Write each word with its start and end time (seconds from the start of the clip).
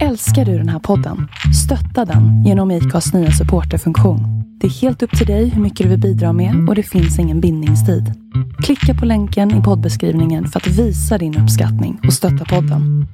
Älskar 0.00 0.44
du 0.44 0.58
den 0.58 0.68
här 0.68 0.78
podden? 0.78 1.28
Stötta 1.64 2.04
den 2.04 2.44
genom 2.44 2.70
IKAs 2.70 3.14
nya 3.14 3.30
supporterfunktion. 3.30 4.20
Det 4.60 4.66
är 4.66 4.70
helt 4.70 5.02
upp 5.02 5.18
till 5.18 5.26
dig 5.26 5.48
hur 5.48 5.62
mycket 5.62 5.84
du 5.84 5.90
vill 5.90 6.00
bidra 6.00 6.32
med 6.32 6.68
och 6.68 6.74
det 6.74 6.82
finns 6.82 7.18
ingen 7.18 7.40
bindningstid. 7.40 8.04
Klicka 8.64 8.94
på 9.00 9.06
länken 9.06 9.60
i 9.60 9.62
poddbeskrivningen 9.62 10.46
för 10.48 10.60
att 10.60 10.66
visa 10.66 11.18
din 11.18 11.38
uppskattning 11.38 12.00
och 12.06 12.12
stötta 12.12 12.44
podden. 12.44 13.06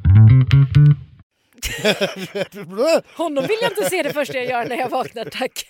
Honom 3.17 3.45
vill 3.49 3.58
jag 3.63 3.71
inte 3.71 3.90
se 3.90 4.03
det 4.03 4.13
första 4.13 4.35
jag 4.35 4.47
gör 4.47 4.69
när 4.69 4.76
jag 4.76 4.88
vaknar, 4.88 5.24
tack. 5.24 5.67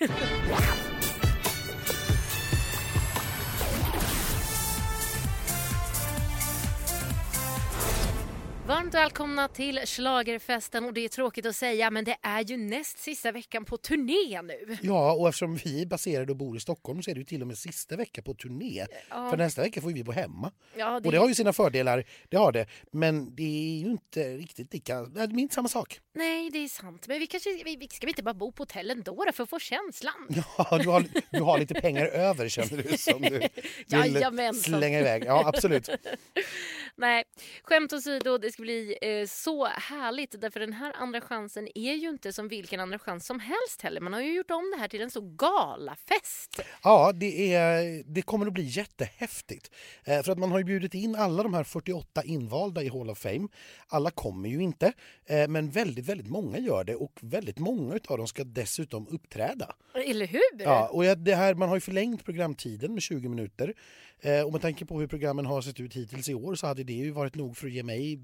Varmt 8.69 8.93
välkomna 8.93 9.47
till 9.47 9.79
Schlagerfesten 9.85 10.85
och 10.85 10.93
det 10.93 11.01
är 11.05 11.09
tråkigt 11.09 11.45
att 11.45 11.55
säga 11.55 11.91
men 11.91 12.05
det 12.05 12.17
är 12.21 12.43
ju 12.43 12.57
näst 12.57 12.97
sista 12.99 13.31
veckan 13.31 13.65
på 13.65 13.77
turné 13.77 14.41
nu. 14.41 14.77
Ja, 14.81 15.13
och 15.13 15.27
eftersom 15.29 15.55
vi 15.55 15.81
är 15.81 15.85
baserade 15.85 16.31
och 16.31 16.37
bor 16.37 16.57
i 16.57 16.59
Stockholm 16.59 17.03
så 17.03 17.11
är 17.11 17.15
det 17.15 17.19
ju 17.19 17.25
till 17.25 17.41
och 17.41 17.47
med 17.47 17.57
sista 17.57 17.95
vecka 17.95 18.21
på 18.21 18.33
turné. 18.33 18.85
Ja. 19.09 19.29
För 19.29 19.37
nästa 19.37 19.61
vecka 19.61 19.81
får 19.81 19.89
vi 19.91 20.03
bo 20.03 20.11
hemma. 20.11 20.51
Ja, 20.75 20.95
Och 20.95 21.11
det 21.11 21.17
har 21.17 21.27
ju 21.27 21.35
sina 21.35 21.53
fördelar, 21.53 22.03
det 22.29 22.37
har 22.37 22.51
det. 22.51 22.67
Men 22.91 23.35
det 23.35 23.43
är 23.43 23.79
ju 23.79 23.91
inte 23.91 24.37
riktigt 24.37 24.73
lika, 24.73 25.01
det 25.01 25.21
är 25.21 25.27
minst 25.27 25.53
samma 25.53 25.67
sak. 25.69 25.99
Nej, 26.13 26.49
det 26.49 26.57
är 26.63 26.67
sant. 26.67 27.07
Men 27.07 27.19
vi 27.19 27.27
kanske, 27.27 27.49
vi, 27.65 27.75
vi- 27.75 27.87
ska 27.87 28.05
vi 28.05 28.11
inte 28.11 28.23
bara 28.23 28.33
bo 28.33 28.51
på 28.51 28.61
hotell 28.61 28.89
ändå 28.91 29.23
då 29.25 29.31
för 29.31 29.43
att 29.43 29.49
få 29.49 29.59
känslan? 29.59 30.13
Ja, 30.57 30.77
du 30.83 30.89
har, 30.89 31.05
du 31.31 31.41
har 31.41 31.59
lite 31.59 31.73
pengar 31.73 32.05
över 32.05 32.49
känner 32.49 32.83
du 32.83 32.97
som 32.97 33.21
du 33.21 33.29
vill 33.39 33.49
Jajamensan. 33.87 34.79
slänga 34.79 34.99
iväg. 34.99 35.23
Ja, 35.25 35.47
absolut. 35.47 35.89
Nej, 36.95 37.23
skämt 37.63 37.93
åsido, 37.93 38.37
det 38.37 38.51
ska 38.59 38.63
bli 38.63 38.97
eh, 39.01 39.27
så 39.27 39.65
härligt 39.65 40.41
därför 40.41 40.59
den 40.59 40.73
här 40.73 40.93
andra 40.95 41.21
chansen 41.21 41.67
är 41.75 41.93
ju 41.93 42.09
inte 42.09 42.33
som 42.33 42.47
vilken 42.47 42.79
andra 42.79 42.99
chans 42.99 43.25
som 43.25 43.39
helst 43.39 43.81
heller. 43.81 44.01
Man 44.01 44.13
har 44.13 44.21
ju 44.21 44.35
gjort 44.35 44.51
om 44.51 44.71
det 44.75 44.81
här 44.81 44.87
till 44.87 45.01
en 45.01 45.11
så 45.11 45.21
galafest. 45.21 46.61
Ja, 46.83 47.11
det, 47.11 47.53
är, 47.53 48.03
det 48.05 48.21
kommer 48.21 48.47
att 48.47 48.53
bli 48.53 48.63
jättehäftigt. 48.63 49.71
Eh, 50.03 50.23
för 50.23 50.31
att 50.31 50.37
man 50.37 50.51
har 50.51 50.57
ju 50.57 50.63
bjudit 50.63 50.93
in 50.93 51.15
alla 51.15 51.43
de 51.43 51.53
här 51.53 51.63
48 51.63 52.23
invalda 52.23 52.83
i 52.83 52.89
Hall 52.89 53.09
of 53.09 53.19
Fame. 53.19 53.47
Alla 53.87 54.11
kommer 54.11 54.49
ju 54.49 54.61
inte, 54.61 54.93
eh, 55.25 55.47
men 55.47 55.69
väldigt, 55.69 56.05
väldigt 56.05 56.29
många 56.29 56.57
gör 56.57 56.83
det 56.83 56.95
och 56.95 57.19
väldigt 57.21 57.59
många 57.59 57.99
av 58.07 58.17
dem 58.17 58.27
ska 58.27 58.43
dessutom 58.43 59.07
uppträda. 59.07 59.75
Eller 59.93 60.27
hur? 60.27 60.63
Ja, 60.63 60.87
och 60.87 61.17
det 61.17 61.35
här, 61.35 61.53
man 61.55 61.69
har 61.69 61.75
ju 61.75 61.81
förlängt 61.81 62.25
programtiden 62.25 62.93
med 62.93 63.03
20 63.03 63.29
minuter. 63.29 63.73
Eh, 64.21 64.41
och 64.41 64.51
med 64.51 64.61
tanke 64.61 64.85
på 64.85 64.99
hur 64.99 65.07
programmen 65.07 65.45
har 65.45 65.61
sett 65.61 65.79
ut 65.79 65.93
hittills 65.93 66.29
i 66.29 66.33
år 66.33 66.55
så 66.55 66.67
hade 66.67 66.83
det 66.83 66.93
ju 66.93 67.11
varit 67.11 67.35
nog 67.35 67.57
för 67.57 67.67
att 67.67 67.73
ge 67.73 67.83
mig 67.83 68.23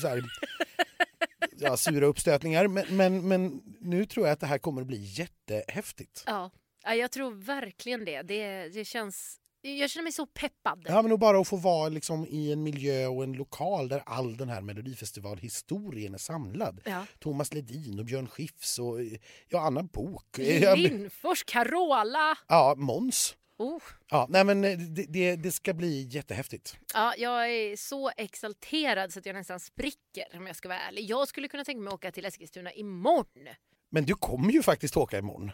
så 0.00 0.08
här, 0.08 0.22
ja, 1.58 1.76
sura 1.76 2.06
uppstötningar. 2.06 2.68
Men, 2.68 2.96
men, 2.96 3.28
men 3.28 3.62
nu 3.80 4.06
tror 4.06 4.26
jag 4.26 4.32
att 4.32 4.40
det 4.40 4.46
här 4.46 4.58
kommer 4.58 4.80
att 4.80 4.86
bli 4.86 4.98
jättehäftigt. 4.98 6.24
Ja, 6.26 6.50
ja 6.84 6.94
jag 6.94 7.10
tror 7.10 7.34
verkligen 7.34 8.04
det. 8.04 8.22
det. 8.22 8.68
Det 8.68 8.84
känns... 8.84 9.38
Jag 9.64 9.90
känner 9.90 10.02
mig 10.02 10.12
så 10.12 10.26
peppad. 10.26 10.86
Ja, 10.88 11.02
men 11.02 11.12
och 11.12 11.18
bara 11.18 11.40
att 11.40 11.48
få 11.48 11.56
vara 11.56 11.88
liksom 11.88 12.26
i 12.26 12.52
en 12.52 12.62
miljö 12.62 13.06
och 13.06 13.24
en 13.24 13.32
lokal 13.32 13.88
där 13.88 14.02
all 14.06 14.36
den 14.36 14.48
här 14.48 14.60
Melodifestivalhistorien 14.60 16.14
är 16.14 16.18
samlad. 16.18 16.80
Ja. 16.84 17.06
Thomas 17.18 17.54
Ledin 17.54 17.98
och 17.98 18.04
Björn 18.04 18.28
Skifs 18.28 18.78
och 18.78 18.98
ja, 19.48 19.60
Anna 19.60 19.82
Bok. 19.82 20.38
Lindfors, 20.76 21.44
Carola. 21.44 22.38
Ja, 22.48 22.74
Måns. 22.76 23.36
Oh. 23.58 23.82
Ja, 24.10 24.26
nej, 24.28 24.44
men 24.44 24.62
det, 24.62 25.06
det, 25.08 25.36
det 25.36 25.52
ska 25.52 25.74
bli 25.74 26.02
jättehäftigt. 26.10 26.76
Ja, 26.94 27.14
jag 27.18 27.50
är 27.50 27.76
så 27.76 28.10
exalterad 28.16 29.12
så 29.12 29.18
att 29.18 29.26
jag 29.26 29.34
nästan 29.34 29.60
spricker 29.60 30.36
om 30.36 30.46
jag 30.46 30.56
ska 30.56 30.68
vara 30.68 30.78
ärlig. 30.78 31.04
Jag 31.04 31.28
skulle 31.28 31.48
kunna 31.48 31.64
tänka 31.64 31.80
mig 31.80 31.88
att 31.88 31.94
åka 31.94 32.12
till 32.12 32.24
Eskilstuna 32.24 32.72
imorgon. 32.72 33.48
Men 33.92 34.04
du 34.04 34.14
kommer 34.14 34.52
ju 34.52 34.62
faktiskt 34.62 34.96
åka 34.96 35.18
imorgon. 35.18 35.50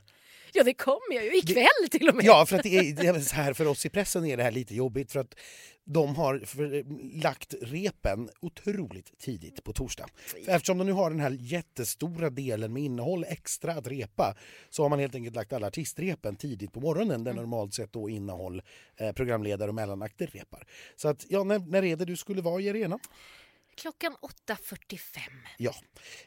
Ja, 0.53 0.65
det 0.65 0.75
kommer 0.75 1.15
jag 1.15 1.25
ju. 1.25 1.37
Ikväll 1.37 1.89
till 1.91 2.09
och 2.09 2.15
med. 2.15 2.25
Ja, 2.25 2.47
för 2.47 2.57
att 2.57 2.63
det 2.63 2.79
är, 2.79 3.21
så 3.21 3.35
här, 3.35 3.53
för 3.53 3.67
oss 3.67 3.87
i 3.87 3.91
pressen 3.91 4.27
är 4.27 4.37
det 4.37 4.43
här 4.43 4.51
lite 4.51 4.75
jobbigt 4.75 5.13
för 5.13 5.21
att 5.21 5.35
de 5.85 6.17
har 6.17 6.39
för, 6.39 6.85
lagt 7.23 7.55
repen 7.63 8.29
otroligt 8.41 9.19
tidigt 9.19 9.65
på 9.65 9.73
torsdag. 9.73 10.07
Eftersom 10.47 10.79
de 10.79 10.87
nu 10.87 10.93
har 10.93 11.11
den 11.11 11.21
här 11.21 11.37
jättestora 11.41 12.31
delen 12.31 12.73
med 12.73 12.83
innehåll 12.83 13.25
extra 13.29 13.73
att 13.73 13.87
repa 13.87 14.35
så 14.71 14.83
har 14.83 14.89
man 14.89 14.99
helt 14.99 15.15
enkelt 15.15 15.37
lagt 15.37 15.53
alla 15.53 15.67
artistrepen 15.67 16.37
tidigt 16.37 16.73
på 16.73 16.81
morgonen 16.81 17.25
där 17.25 17.33
normalt 17.33 17.75
sett 17.75 17.93
då 17.93 18.09
innehåll, 18.09 18.63
eh, 18.97 19.13
programledare 19.13 19.69
och 19.69 19.75
mellanakter 19.75 20.27
repar. 20.27 20.67
Så 20.97 21.09
att, 21.09 21.27
ja, 21.29 21.45
när, 21.45 21.59
när 21.59 21.85
är 21.85 21.97
det 21.97 22.05
du 22.05 22.17
skulle 22.17 22.43
vara 22.43 22.61
i 22.61 22.71
arenan? 22.71 23.01
Klockan 23.79 24.17
8.45. 24.47 24.99
Ja, 25.59 25.75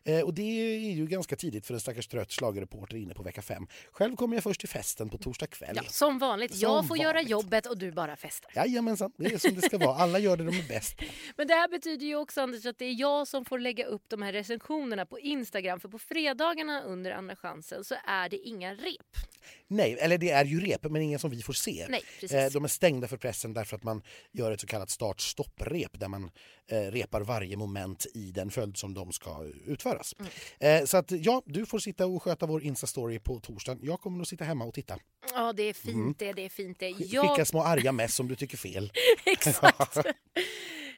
eh, 0.04 0.20
och 0.22 0.34
det 0.34 0.42
är 0.42 0.92
ju 0.92 1.06
ganska 1.08 1.36
tidigt 1.36 1.66
för 1.66 1.74
en 1.74 1.80
stackars 1.80 2.08
trött 2.08 2.32
schlagerreporter 2.32 2.98
inne 2.98 3.14
på 3.14 3.24
vecka 3.24 3.42
fem. 3.42 3.68
Själv 3.92 4.16
kommer 4.16 4.36
jag 4.36 4.44
först 4.44 4.60
till 4.60 4.70
festen 4.70 5.10
på 5.10 5.18
torsdag 5.18 5.48
kväll. 5.48 5.74
Ja, 5.76 5.84
som 5.84 6.20
vanligt. 6.20 6.52
Som 6.52 6.62
jag 6.62 6.88
får 6.88 6.98
göra 6.98 7.14
vanligt. 7.14 7.30
jobbet 7.30 7.66
och 7.66 7.78
du 7.78 7.92
bara 7.92 8.16
festar. 8.16 8.52
Jajamensan, 8.56 9.12
det 9.18 9.34
är 9.34 9.38
som 9.38 9.56
det 9.56 9.62
ska 9.62 9.78
vara. 9.78 9.96
Alla 9.96 10.20
gör 10.20 10.38
det 10.38 10.44
de 10.44 10.60
är 10.60 10.68
bäst. 10.68 10.96
Men 11.38 11.48
det 11.48 11.54
här 11.54 11.68
betyder 11.68 12.06
ju 12.06 12.16
också 12.16 12.42
Anders 12.42 12.66
att 12.66 12.78
det 12.78 12.86
är 12.86 13.00
jag 13.00 13.28
som 13.28 13.46
får 13.46 13.60
lägga 13.60 13.86
upp 13.86 14.04
de 14.08 14.22
här 14.22 14.34
recensionerna 14.34 15.06
på 15.06 15.20
Instagram. 15.20 15.80
För 15.80 15.90
på 15.90 16.00
fredagarna 16.00 16.82
under 16.82 17.12
andra 17.12 17.36
chansen 17.36 17.84
så 17.84 17.96
är 18.08 18.30
det 18.30 18.38
inga 18.38 18.74
rep. 18.74 19.18
Nej, 19.68 19.98
eller 20.00 20.18
det 20.18 20.30
är 20.30 20.46
ju 20.46 20.60
rep, 20.60 20.84
men 20.84 21.02
ingen 21.02 21.20
som 21.20 21.30
vi 21.30 21.42
får 21.42 21.54
se. 21.54 21.86
Nej, 21.90 22.02
precis. 22.20 22.32
Eh, 22.34 22.52
De 22.52 22.64
är 22.64 22.68
stängda 22.68 23.08
för 23.08 23.18
pressen 23.18 23.54
därför 23.54 23.76
att 23.76 23.84
man 23.84 24.02
gör 24.32 24.52
ett 24.52 24.62
så 24.62 24.68
kallat 24.68 24.90
start-stopp-rep 24.90 26.00
där 26.00 26.08
man 26.08 26.32
eh, 26.68 26.82
repar 26.82 27.22
varje 27.22 27.41
moment 27.56 28.06
i 28.14 28.32
den 28.32 28.52
följd 28.52 28.78
som 28.78 28.94
de 28.94 29.12
ska 29.12 29.46
utföras. 29.66 30.16
Mm. 30.20 30.82
Eh, 30.82 30.86
Så 30.86 30.98
att 30.98 31.12
ja, 31.12 31.42
du 31.46 31.66
får 31.66 31.80
sitta 31.80 32.06
och 32.06 32.24
sköta 32.24 32.46
vår 32.46 32.62
Insta-story 32.64 33.20
på 33.20 33.40
torsdagen. 33.40 33.80
Jag 33.84 34.02
kommer 34.02 34.22
att 34.22 34.28
sitta 34.28 34.44
hemma 34.44 34.66
och 34.66 34.74
titta. 34.74 34.98
Ja, 35.34 35.54
det 35.54 35.64
är 35.64 35.74
fint 35.74 36.20
det. 36.20 36.34
Det 36.34 36.46
är 36.46 36.50
fint 36.50 36.80
det. 36.80 36.90
Jag... 36.90 37.30
Skicka 37.30 37.46
små 37.46 37.64
arga 37.64 37.92
mess 37.92 38.20
om 38.20 38.28
du 38.28 38.36
tycker 38.36 38.58
fel. 38.58 38.92
Exakt. 39.26 39.98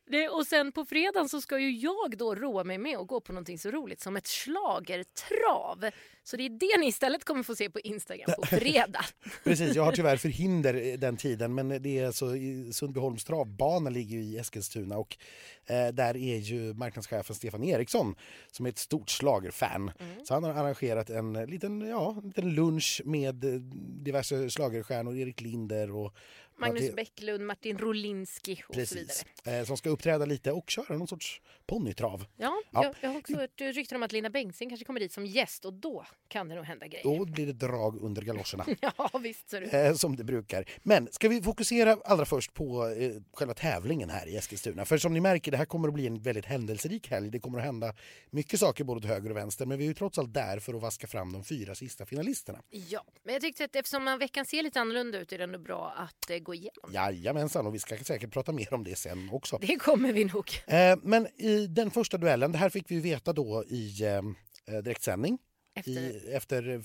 Det, 0.06 0.30
och 0.30 0.47
sen 0.47 0.72
på 0.72 0.86
fredagen 0.86 1.30
så 1.30 1.41
ska 1.41 1.59
ju 1.59 1.72
jag 1.72 2.18
då 2.18 2.36
roa 2.36 2.64
mig 2.64 2.78
med 2.78 2.97
att 2.97 3.08
gå 3.08 3.22
på 3.22 3.34
någonting 3.34 3.59
så 3.59 3.72
roligt 3.72 4.02
som 4.02 4.16
ett 4.16 4.28
schlagertrav. 4.28 5.86
Så 6.24 6.38
det 6.38 6.46
är 6.46 6.50
det 6.50 6.80
ni 6.80 6.88
istället 6.88 7.24
kommer 7.24 7.44
få 7.44 7.56
se 7.56 7.69
på 7.69 7.80
Instagram 7.80 8.31
på 8.38 8.46
fredag. 8.47 9.06
Precis, 9.44 9.75
jag 9.75 9.84
har 9.84 9.92
tyvärr 9.92 10.18
förhinder 10.18 10.74
eh, 10.74 11.00
den 11.00 11.18
tiden 11.18 11.56
men 11.56 11.69
det 11.69 12.00
är 12.00 12.12
så, 12.12 12.36
i 12.36 12.74
Sundbyholms 12.74 13.24
travbana 13.24 13.90
ligger 13.90 14.18
i 14.18 14.38
Eskilstuna 14.38 14.97
och 14.97 15.18
eh, 15.66 15.88
där 15.88 16.18
är 16.18 16.38
ju 16.38 16.74
marknadschefen 16.74 17.36
Stefan 17.36 17.63
Eriksson 17.63 18.16
som 18.52 18.66
är 18.66 18.69
ett 18.69 18.78
stort 18.78 19.09
schlagerfan. 19.09 19.92
Så 20.24 20.34
han 20.34 20.44
har 20.44 20.52
arrangerat 20.52 21.09
en 21.09 21.36
eh, 21.36 21.46
liten, 21.46 21.81
ja, 21.81 22.16
en 22.18 22.28
liten 22.28 22.56
lunch 22.56 23.02
med 23.06 23.44
eh, 23.44 23.59
diverse 24.03 24.50
schlagerstjärnor, 24.50 25.16
Erik 25.16 25.42
Linder 25.42 25.92
och 25.92 26.13
Magnus 26.58 26.81
det- 26.90 26.96
Bäcklund, 26.96 27.46
Martin 27.46 27.78
Rolinski 27.78 28.64
och 28.68 28.75
så 28.75 28.80
vidare. 28.80 29.06
Precis, 29.08 29.25
eh, 29.46 29.64
som 29.66 29.78
ska 29.78 29.90
uppträda 29.90 30.25
lite 30.25 30.52
och 30.52 30.69
köra 30.69 30.97
någon 30.97 31.08
sorts 31.08 31.41
ponnytrav. 31.66 32.25
Ja, 32.38 32.62
Ja. 32.72 32.84
Jag, 32.84 32.96
jag 33.02 33.09
har 33.09 33.18
också 33.19 33.36
hört 33.36 33.62
rykten 33.62 33.96
om 33.96 34.03
att 34.03 34.12
Lina 34.12 34.30
Bengtzing 34.30 34.69
kanske 34.69 34.86
kommer 34.86 35.00
dit 35.00 35.12
som 35.13 35.25
gäst 35.25 35.66
och 35.66 35.74
då 35.74 36.06
kan 36.28 36.50
det 36.50 36.56
nog 36.56 36.66
hända 36.66 36.88
grejer. 36.88 37.03
Då 37.03 37.25
blir 37.25 37.46
det 37.46 37.53
drag 37.53 38.02
under 38.02 38.22
galoscherna. 38.22 38.66
Ja, 38.97 39.19
visst 39.24 39.50
så 39.50 39.59
du. 39.59 39.66
Eh, 39.66 39.94
som 39.96 40.16
det 40.16 40.24
brukar. 40.24 40.66
Men 40.84 41.08
ska 41.12 41.30
vi 41.30 41.42
fokusera 41.42 41.97
allra 42.06 42.25
först 42.25 42.53
på 42.53 42.88
eh, 42.88 43.12
själva 43.34 43.53
tävlingen 43.53 44.09
här 44.09 44.28
i 44.28 44.36
Eskilstuna? 44.38 44.86
För 44.86 44.97
som 44.97 45.13
ni 45.13 45.19
märker, 45.19 45.52
det 45.52 45.58
här 45.58 45.66
kommer 45.66 45.88
att 45.88 45.94
bli 45.94 46.08
en 46.08 46.22
väldigt 46.22 46.46
händelserik 46.46 47.09
helg. 47.12 47.30
Det 47.30 47.40
kommer 47.40 47.59
att 47.59 47.66
hända 47.66 47.94
mycket 48.30 48.59
saker 48.59 48.84
både 48.84 49.02
till 49.02 49.09
höger 49.09 49.30
och 49.30 49.38
vänster, 49.38 49.66
men 49.66 49.78
vi 49.78 49.84
är 49.84 49.88
ju 49.88 49.94
trots 49.94 50.18
allt 50.18 50.34
där 50.34 50.59
för 50.59 50.74
att 50.74 50.81
vaska 50.81 51.08
fram 51.08 51.34
de 51.34 51.44
fyra 51.44 51.75
sista 51.75 52.06
finalisterna. 52.06 52.59
Ja, 52.69 53.03
men 53.24 53.34
jag 53.34 53.42
tyckte 53.42 53.66
att 53.66 53.75
eftersom 53.75 54.18
veckan 54.19 54.46
ser 54.46 54.63
lite 54.63 54.81
annorlunda 54.81 55.19
ut 55.19 55.31
är 55.34 55.38
det 55.38 55.44
ändå 55.44 55.59
bra 55.59 55.94
att 55.97 56.30
eh, 56.30 56.38
gå 56.44 56.54
igenom. 56.54 56.92
Jajamensan, 56.94 57.68
och 57.68 57.76
vi 57.76 57.80
ska 57.80 57.98
säkert 57.98 58.31
prata 58.31 58.52
mer 58.52 58.74
om 58.74 58.84
det 58.84 58.96
sen 58.96 59.30
också. 59.31 59.58
Det 59.62 59.76
kommer 59.76 60.14
vi 60.14 60.26
nog. 60.26 60.50
Eh, 60.68 60.98
men 61.02 61.28
i 61.42 61.68
den 61.68 61.92
första 61.92 62.18
duellen, 62.18 62.52
det 62.52 62.58
här 62.58 62.70
fick 62.70 62.92
vi 62.92 63.00
veta 63.00 63.34
då 63.34 63.64
i 63.68 64.04
eh, 64.04 64.09
eh, 64.09 64.84
direktsändning 64.84 65.38
Efter... 65.75 65.92
i, 65.92 66.34
efter 66.34 66.69
eh, 66.69 66.80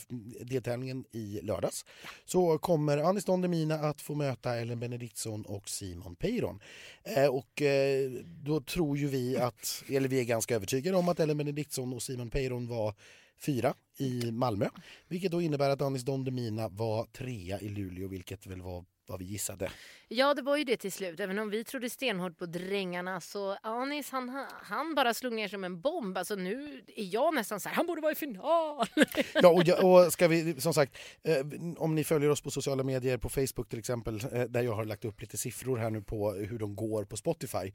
deltävlingen 0.44 1.04
i 1.12 1.40
lördags 1.42 1.84
så 2.24 2.58
kommer 2.58 2.98
Anis 2.98 3.24
Don 3.24 3.40
Demina 3.40 3.74
att 3.74 4.00
få 4.00 4.14
möta 4.14 4.56
Ellen 4.56 4.80
Benediktsson 4.80 5.42
och 5.42 5.68
Simon 5.68 6.16
Peiron. 6.16 6.60
Eh, 7.04 7.26
och 7.26 7.62
eh, 7.62 8.10
då 8.24 8.60
tror 8.60 8.98
ju 8.98 9.06
vi 9.08 9.36
att, 9.36 9.84
eller 9.88 10.08
vi 10.08 10.20
är 10.20 10.24
ganska 10.24 10.54
övertygade 10.54 10.96
om 10.96 11.08
att 11.08 11.20
Ellen 11.20 11.38
Benediktsson 11.38 11.92
och 11.92 12.02
Simon 12.02 12.30
Peiron 12.30 12.68
var 12.68 12.94
fyra 13.40 13.74
i 13.98 14.30
Malmö. 14.32 14.68
Vilket 15.08 15.32
då 15.32 15.42
innebär 15.42 15.70
att 15.70 15.82
Anis 15.82 16.02
Don 16.02 16.24
Demina 16.24 16.68
var 16.68 17.04
trea 17.04 17.60
i 17.60 17.68
Luleå, 17.68 18.08
vilket 18.08 18.46
väl 18.46 18.62
var 18.62 18.84
vad 19.08 19.18
vi 19.18 19.24
gissade. 19.24 19.70
Ja, 20.08 20.34
det 20.34 20.42
var 20.42 20.56
ju 20.56 20.64
det 20.64 20.76
till 20.76 20.92
slut. 20.92 21.20
Även 21.20 21.38
om 21.38 21.50
vi 21.50 21.64
trodde 21.64 21.90
stenhårt 21.90 22.38
på 22.38 22.46
drängarna 22.46 23.20
så 23.20 23.56
Anis 23.62 24.10
han, 24.10 24.46
han 24.62 24.94
bara 24.94 25.14
slog 25.14 25.32
ner 25.32 25.48
som 25.48 25.64
en 25.64 25.80
bomb. 25.80 26.18
Alltså 26.18 26.34
nu 26.34 26.82
är 26.96 27.14
jag 27.14 27.34
nästan 27.34 27.60
så 27.60 27.68
här, 27.68 27.76
han 27.76 27.86
borde 27.86 28.00
vara 28.00 28.12
i 28.12 28.14
final. 28.14 28.86
Ja, 29.34 29.48
och, 29.48 29.62
jag- 29.66 29.84
och 30.06 30.12
ska 30.12 30.28
vi, 30.28 30.60
som 30.60 30.74
sagt, 30.74 30.98
eh, 31.24 31.36
om 31.76 31.94
ni 31.94 32.04
följer 32.04 32.30
oss 32.30 32.40
på 32.40 32.50
sociala 32.50 32.82
medier, 32.82 33.18
på 33.18 33.28
Facebook 33.28 33.68
till 33.68 33.78
exempel, 33.78 34.20
eh, 34.32 34.42
där 34.42 34.62
jag 34.62 34.72
har 34.72 34.84
lagt 34.84 35.04
upp 35.04 35.20
lite 35.20 35.38
siffror 35.38 35.76
här 35.76 35.90
nu 35.90 36.02
på 36.02 36.32
hur 36.32 36.58
de 36.58 36.76
går 36.76 37.04
på 37.04 37.16
Spotify. 37.16 37.72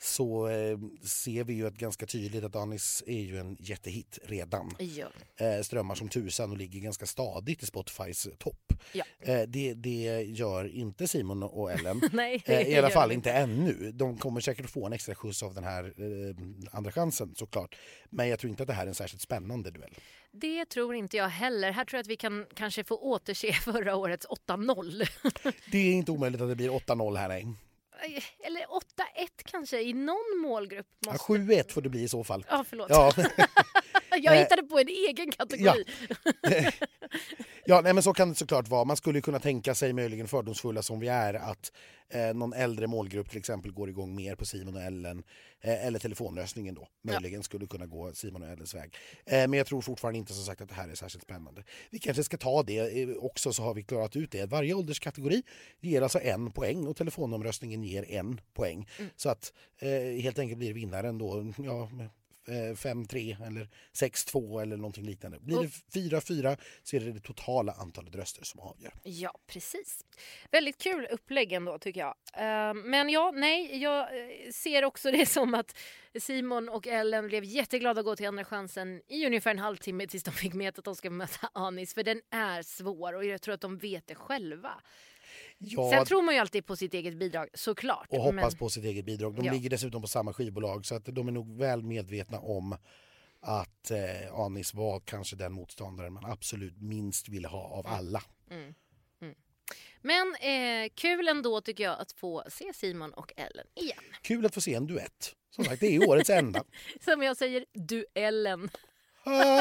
Så 0.00 0.48
eh, 0.48 0.78
ser 1.02 1.44
vi 1.44 1.54
ju 1.54 1.66
att 1.66 1.74
ganska 1.74 2.06
tydligt 2.06 2.44
att 2.44 2.56
Anis 2.56 3.02
är 3.06 3.20
ju 3.20 3.38
en 3.38 3.56
jättehit 3.60 4.18
redan. 4.24 4.76
Ja. 4.78 5.06
Eh, 5.36 5.62
strömmar 5.62 5.94
som 5.94 6.08
tusan 6.08 6.50
och 6.50 6.56
ligger 6.56 6.80
ganska 6.80 7.06
stadigt 7.06 7.62
i 7.62 7.66
Spotifys 7.66 8.28
topp. 8.38 8.72
Ja. 8.92 9.04
Eh, 9.20 9.42
det, 9.42 9.74
det 9.74 10.22
gör 10.22 10.76
inte 10.76 11.08
Simon 11.08 11.42
och 11.42 11.72
Ellen. 11.72 12.02
Nej, 12.12 12.42
Eh, 12.46 12.68
I 12.68 12.76
alla 12.76 12.90
fall 12.90 13.12
inte 13.12 13.32
ännu. 13.32 13.92
De 13.94 14.18
kommer 14.18 14.40
säkert 14.40 14.70
få 14.70 14.86
en 14.86 14.92
extra 14.92 15.14
skjuts 15.14 15.42
av 15.42 15.54
den 15.54 15.64
här 15.64 15.84
eh, 15.84 16.36
andra 16.76 16.92
chansen 16.92 17.34
såklart. 17.34 17.76
Men 18.10 18.28
jag 18.28 18.38
tror 18.38 18.50
inte 18.50 18.62
att 18.62 18.66
det 18.66 18.72
här 18.72 18.82
är 18.82 18.86
en 18.86 18.94
särskilt 18.94 19.22
spännande 19.22 19.70
duell. 19.70 19.94
Det 20.32 20.64
tror 20.64 20.94
inte 20.94 21.16
jag 21.16 21.28
heller. 21.28 21.70
Här 21.70 21.84
tror 21.84 21.98
jag 21.98 22.02
att 22.02 22.06
vi 22.10 22.16
kan 22.16 22.46
kanske 22.54 22.84
få 22.84 22.96
återse 22.96 23.52
förra 23.64 23.96
årets 23.96 24.26
8-0. 24.48 25.08
Det 25.72 25.78
är 25.78 25.92
inte 25.92 26.12
omöjligt 26.12 26.40
att 26.40 26.48
det 26.48 26.56
blir 26.56 26.70
8-0 26.70 27.16
här 27.16 27.28
nej. 27.28 27.46
Eller 28.44 28.60
8-1 28.60 28.66
kanske 29.44 29.82
i 29.82 29.92
någon 29.92 30.38
målgrupp. 30.42 30.86
Ja, 31.06 31.12
Måste... 31.12 31.32
7-1 31.32 31.72
får 31.72 31.82
det 31.82 31.88
bli 31.88 32.02
i 32.02 32.08
så 32.08 32.24
fall. 32.24 32.44
Ja, 32.48 32.64
förlåt. 32.68 32.90
Ja, 32.90 33.12
jag 34.22 34.34
eh, 34.34 34.40
hittade 34.40 34.62
på 34.62 34.78
en 34.78 34.88
egen 34.88 35.32
kategori. 35.32 35.84
ja 37.64 37.80
nej, 37.80 37.92
men 37.92 38.02
så 38.02 38.12
kan 38.12 38.28
det 38.28 38.34
såklart 38.34 38.68
vara. 38.68 38.84
Man 38.84 38.96
skulle 38.96 39.20
kunna 39.20 39.38
tänka 39.38 39.74
sig, 39.74 39.92
möjligen 39.92 40.28
fördomsfulla 40.28 40.82
som 40.82 41.00
vi 41.00 41.08
är, 41.08 41.34
att 41.34 41.72
eh, 42.08 42.34
någon 42.34 42.52
äldre 42.52 42.86
målgrupp 42.86 43.30
till 43.30 43.38
exempel 43.38 43.72
går 43.72 43.88
igång 43.88 44.16
mer 44.16 44.34
på 44.34 44.44
Simon 44.44 44.76
och 44.76 44.82
Ellen. 44.82 45.22
Eh, 45.60 45.86
eller 45.86 45.98
telefonlösningen 45.98 46.74
då, 46.74 46.88
möjligen 47.02 47.42
skulle 47.42 47.66
kunna 47.66 47.86
gå 47.86 48.12
Simon 48.12 48.42
och 48.42 48.48
Ellens 48.48 48.74
väg. 48.74 48.94
Eh, 49.26 49.48
men 49.48 49.52
jag 49.52 49.66
tror 49.66 49.80
fortfarande 49.80 50.18
inte 50.18 50.32
som 50.32 50.44
sagt 50.44 50.60
att 50.60 50.68
det 50.68 50.74
här 50.74 50.88
är 50.88 50.94
särskilt 50.94 51.24
spännande. 51.24 51.64
Vi 51.90 51.98
kanske 51.98 52.24
ska 52.24 52.36
ta 52.36 52.62
det 52.62 53.02
eh, 53.02 53.08
också 53.16 53.52
så 53.52 53.62
har 53.62 53.74
vi 53.74 53.82
klarat 53.82 54.16
ut 54.16 54.30
det. 54.30 54.46
Varje 54.46 54.74
ålderskategori 54.74 55.42
ger 55.80 56.02
alltså 56.02 56.20
en 56.20 56.50
poäng 56.50 56.86
och 56.86 56.96
telefonomröstningen 56.96 57.84
ger 57.84 58.10
en 58.10 58.40
poäng. 58.54 58.88
Så 59.16 59.28
att 59.28 59.52
eh, 59.78 60.22
helt 60.22 60.38
enkelt 60.38 60.58
blir 60.58 60.74
vinnaren 60.74 61.18
då 61.18 61.52
ja, 61.58 61.88
5-3 62.52 63.46
eller 63.46 63.68
6-2 63.92 64.62
eller 64.62 64.76
någonting 64.76 65.04
liknande. 65.04 65.38
Blir 65.40 65.58
det 65.62 66.00
4-4 66.00 66.58
så 66.82 66.96
är 66.96 67.00
det 67.00 67.12
det 67.12 67.20
totala 67.20 67.72
antalet 67.72 68.14
röster 68.14 68.44
som 68.44 68.60
avgör. 68.60 68.92
Ja, 69.02 69.34
precis. 69.46 70.04
Väldigt 70.50 70.78
kul 70.78 71.06
upplägg 71.10 71.52
ändå 71.52 71.78
tycker 71.78 72.00
jag. 72.00 72.14
Eh, 72.34 72.74
Men 72.74 73.08
ja, 73.08 73.32
nej, 73.34 73.82
jag 73.82 74.00
eh, 74.00 74.52
ser 74.52 74.84
också 74.84 75.10
det 75.10 75.26
som 75.26 75.54
att 75.54 75.76
Simon 76.20 76.68
och 76.68 76.86
Ellen 76.86 77.26
blev 77.26 77.44
jätteglada 77.44 78.00
att 78.00 78.04
gå 78.04 78.16
till 78.16 78.26
Andra 78.26 78.44
chansen 78.44 79.02
i 79.08 79.26
ungefär 79.26 79.50
en 79.50 79.58
halvtimme 79.58 80.06
tills 80.06 80.22
de 80.22 80.30
fick 80.30 80.54
med 80.54 80.78
att 80.78 80.84
de 80.84 80.96
ska 80.96 81.10
möta 81.10 81.50
Anis. 81.52 81.94
För 81.94 82.02
den 82.02 82.22
är 82.30 82.62
svår 82.62 83.12
och 83.12 83.24
jag 83.24 83.42
tror 83.42 83.54
att 83.54 83.60
de 83.60 83.78
vet 83.78 84.06
det 84.06 84.14
själva. 84.14 84.70
Ja, 85.58 85.90
Sen 85.90 86.04
tror 86.06 86.22
man 86.22 86.34
ju 86.34 86.40
alltid 86.40 86.66
på 86.66 86.76
sitt 86.76 86.94
eget 86.94 87.16
bidrag, 87.16 87.48
såklart. 87.54 88.06
och 88.10 88.18
hoppas 88.18 88.52
men... 88.52 88.58
på 88.58 88.68
sitt 88.68 88.84
eget 88.84 89.04
bidrag. 89.04 89.34
De 89.36 89.44
Ja. 89.44 89.52
ligger 89.52 89.70
dessutom 89.70 90.02
på 90.02 90.08
samma 90.08 90.32
skivbolag 90.32 90.86
så 90.86 90.94
att 90.94 91.04
de 91.04 91.28
är 91.28 91.32
nog 91.32 91.58
väl 91.58 91.82
medvetna 91.82 92.40
om 92.40 92.76
att 93.40 93.90
eh, 93.90 94.34
Anis 94.34 94.74
var 94.74 95.00
kanske 95.00 95.36
den 95.36 95.52
motståndaren 95.52 96.12
man 96.12 96.24
absolut 96.24 96.80
minst 96.80 97.28
ville 97.28 97.48
ha 97.48 97.62
av 97.68 97.86
alla. 97.86 98.22
Men 100.02 100.34
eh, 100.34 100.90
kul 100.94 101.28
ändå 101.28 101.60
tycker 101.60 101.84
jag 101.84 102.00
att 102.00 102.12
få 102.12 102.44
se 102.48 102.72
Simon 102.74 103.12
och 103.12 103.32
Ellen 103.36 103.66
igen. 103.74 103.98
Kul 104.22 104.46
att 104.46 104.54
få 104.54 104.60
se 104.60 104.74
en 104.74 104.86
duett. 104.86 105.34
Som 105.50 105.64
sagt, 105.64 105.80
det 105.80 105.86
är 105.96 106.08
årets 106.08 106.30
enda. 106.30 106.64
Som 107.00 107.22
jag 107.22 107.36
säger, 107.36 107.64
duellen. 107.72 108.70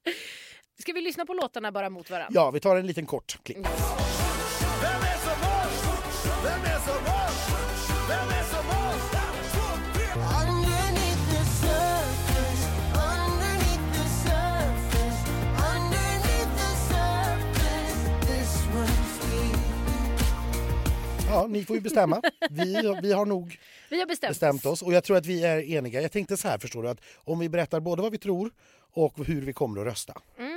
Ska 0.82 0.92
vi 0.92 1.00
lyssna 1.00 1.26
på 1.26 1.34
låtarna 1.34 1.72
bara 1.72 1.90
mot 1.90 2.10
varandra? 2.10 2.28
Ja, 2.34 2.50
vi 2.50 2.60
tar 2.60 2.76
en 2.76 2.86
liten 2.86 3.06
kort 3.06 3.38
klipp. 3.42 3.58
Me. 3.58 3.68
Ja, 21.28 21.46
ni 21.46 21.64
får 21.64 21.76
ju 21.76 21.82
bestämma. 21.82 22.22
Vi, 22.50 22.94
vi 23.02 23.12
har 23.12 23.26
nog 23.26 23.58
Vi 23.90 23.98
har 23.98 24.06
bestämt, 24.06 24.30
bestämt 24.30 24.66
oss 24.66 24.82
och 24.82 24.92
jag 24.92 25.04
tror 25.04 25.16
att 25.16 25.26
vi 25.26 25.44
är 25.44 25.70
eniga. 25.70 26.00
Jag 26.00 26.12
tänkte 26.12 26.36
så 26.36 26.48
här 26.48 26.58
förstår 26.58 26.82
du 26.82 26.88
att 26.88 27.00
om 27.16 27.38
vi 27.38 27.48
berättar 27.48 27.80
både 27.80 28.02
vad 28.02 28.12
vi 28.12 28.18
tror 28.18 28.50
och 28.92 29.26
hur 29.26 29.42
vi 29.42 29.52
kommer 29.52 29.80
att 29.80 29.86
rösta. 29.86 30.14
Mm. 30.38 30.51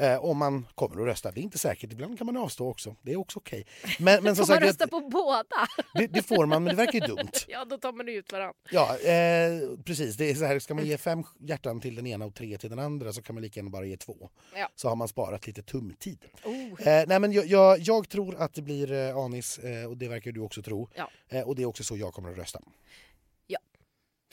Eh, 0.00 0.24
om 0.24 0.38
man 0.38 0.66
kommer 0.74 1.00
att 1.00 1.06
rösta. 1.06 1.30
Det 1.30 1.40
är 1.40 1.42
inte 1.42 1.58
säkert, 1.58 1.92
ibland 1.92 2.18
kan 2.18 2.26
man 2.26 2.36
avstå 2.36 2.68
också. 2.68 2.96
Det 3.02 3.12
är 3.12 3.16
också 3.16 3.38
okej. 3.38 3.66
Men, 3.98 4.24
men 4.24 4.36
som 4.36 4.46
Får 4.46 4.52
man 4.52 4.60
sagt, 4.60 4.68
rösta 4.68 4.88
på 4.88 5.00
båda? 5.00 5.66
det, 5.94 6.06
det 6.06 6.22
får 6.22 6.46
man, 6.46 6.64
men 6.64 6.76
det 6.76 6.84
verkar 6.84 7.00
ju 7.00 7.06
dumt. 7.14 7.30
Ja, 7.48 7.64
då 7.64 7.78
tar 7.78 7.92
man 7.92 8.08
ut 8.08 8.32
varandra. 8.32 8.54
Ja, 8.70 8.98
eh, 8.98 9.78
precis. 9.84 10.16
Det 10.16 10.30
är 10.30 10.34
så 10.34 10.44
här, 10.44 10.58
ska 10.58 10.74
man 10.74 10.86
ge 10.86 10.98
fem 10.98 11.24
hjärtan 11.40 11.80
till 11.80 11.94
den 11.94 12.06
ena 12.06 12.24
och 12.24 12.34
tre 12.34 12.58
till 12.58 12.70
den 12.70 12.78
andra 12.78 13.12
så 13.12 13.22
kan 13.22 13.34
man 13.34 13.42
lika 13.42 13.60
gärna 13.60 13.70
bara 13.70 13.84
ge 13.84 13.96
två. 13.96 14.30
Ja. 14.54 14.68
Så 14.74 14.88
har 14.88 14.96
man 14.96 15.08
sparat 15.08 15.46
lite 15.46 15.62
tumtid. 15.62 16.24
Oh. 16.44 16.88
Eh, 16.88 17.04
nej, 17.06 17.18
men 17.20 17.32
jag, 17.32 17.46
jag, 17.46 17.78
jag 17.78 18.08
tror 18.08 18.34
att 18.34 18.54
det 18.54 18.62
blir 18.62 18.92
eh, 18.92 19.16
Anis 19.16 19.58
eh, 19.58 19.86
och 19.86 19.96
det 19.96 20.08
verkar 20.08 20.32
du 20.32 20.40
också 20.40 20.62
tro. 20.62 20.88
Ja. 20.94 21.10
Eh, 21.28 21.48
och 21.48 21.56
det 21.56 21.62
är 21.62 21.66
också 21.66 21.84
så 21.84 21.96
jag 21.96 22.14
kommer 22.14 22.30
att 22.30 22.38
rösta. 22.38 22.60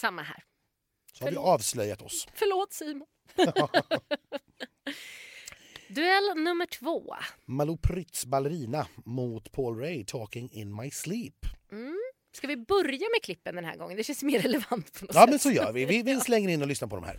Samma 0.01 0.21
här. 0.21 0.43
Så 1.13 1.23
har 1.23 1.31
vi 1.31 1.37
avslöjat 1.37 2.01
oss. 2.01 2.27
Förlåt 2.33 2.73
Simon. 2.73 3.07
Duell 5.89 6.35
nummer 6.43 6.65
två. 6.65 7.15
Malou 7.45 7.77
Prytz 7.77 8.25
ballerina 8.25 8.87
mot 9.05 9.51
Paul 9.51 9.79
Ray 9.79 10.05
Talking 10.05 10.49
in 10.51 10.75
my 10.75 10.91
sleep. 10.91 11.33
Ska 12.37 12.47
vi 12.47 12.57
börja 12.57 12.91
med 13.13 13.21
klippen 13.23 13.55
den 13.55 13.65
här 13.65 13.77
gången? 13.77 13.97
Det 13.97 14.03
känns 14.03 14.23
mer 14.23 14.39
relevant 14.43 14.93
på 14.99 15.05
något 15.05 15.15
Ja 15.15 15.21
sätt. 15.21 15.29
men 15.29 15.39
så 15.39 15.51
gör 15.51 15.73
vi. 15.73 15.85
Vi, 15.85 16.01
vi 16.03 16.19
slänger 16.21 16.49
in 16.49 16.61
och 16.61 16.67
lyssnar 16.67 16.87
på 16.87 16.95
de 16.95 17.05
här. 17.05 17.17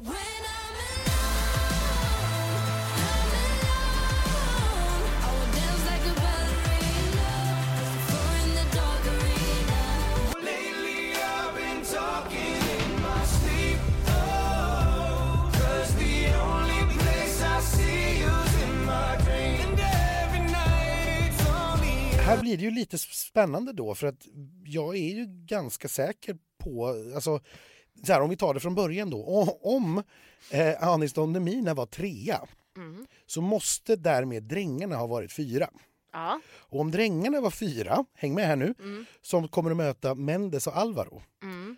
Här 22.28 22.40
blir 22.40 22.56
det 22.56 22.62
ju 22.62 22.70
lite 22.70 22.98
spännande 22.98 23.72
då 23.72 23.94
för 23.94 24.06
att 24.06 24.26
jag 24.64 24.96
är 24.96 25.14
ju 25.14 25.26
ganska 25.28 25.88
säker 25.88 26.38
på, 26.58 26.86
alltså 27.14 27.40
så 28.06 28.12
här, 28.12 28.20
om 28.20 28.30
vi 28.30 28.36
tar 28.36 28.54
det 28.54 28.60
från 28.60 28.75
början 28.75 29.10
då, 29.10 29.25
om 29.62 30.02
eh, 30.50 30.88
Anis 30.88 31.12
Don 31.12 31.32
Demina 31.32 31.75
var 31.75 31.87
trea 31.87 32.40
så 33.26 33.40
måste 33.40 33.97
därmed 33.97 34.42
Drängarna 34.42 34.97
ha 34.97 35.06
varit 35.06 35.32
fyra. 35.32 35.70
Ja. 36.12 36.40
Och 36.56 36.80
om 36.80 36.90
Drängarna 36.90 37.40
var 37.40 37.50
fyra, 37.50 38.04
häng 38.14 38.35
med 38.35 38.47
här 38.47 38.56
nu, 38.56 38.75
som 39.23 39.49
kommer 39.49 39.70
att 39.70 39.76
möta 39.76 40.14
Mendes 40.14 40.66
och 40.66 40.76
Alvaro, 40.76 41.23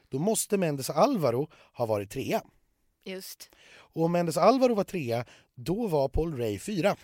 då 0.09 0.19
måste 0.19 0.57
Mendes 0.57 0.89
och 0.89 0.97
Alvaro 0.97 1.51
ha 1.73 1.87
varit 1.87 2.11
trea. 2.11 2.43
Just. 3.05 3.51
Och 3.73 4.05
om 4.05 4.13
Mendes 4.13 4.37
och 4.37 4.43
Alvaro 4.43 4.75
var 4.75 4.85
trea, 4.85 5.25
då 5.55 5.87
var 5.87 6.09
Paul 6.09 6.37
Ray 6.39 6.59
fyra. 6.59 6.97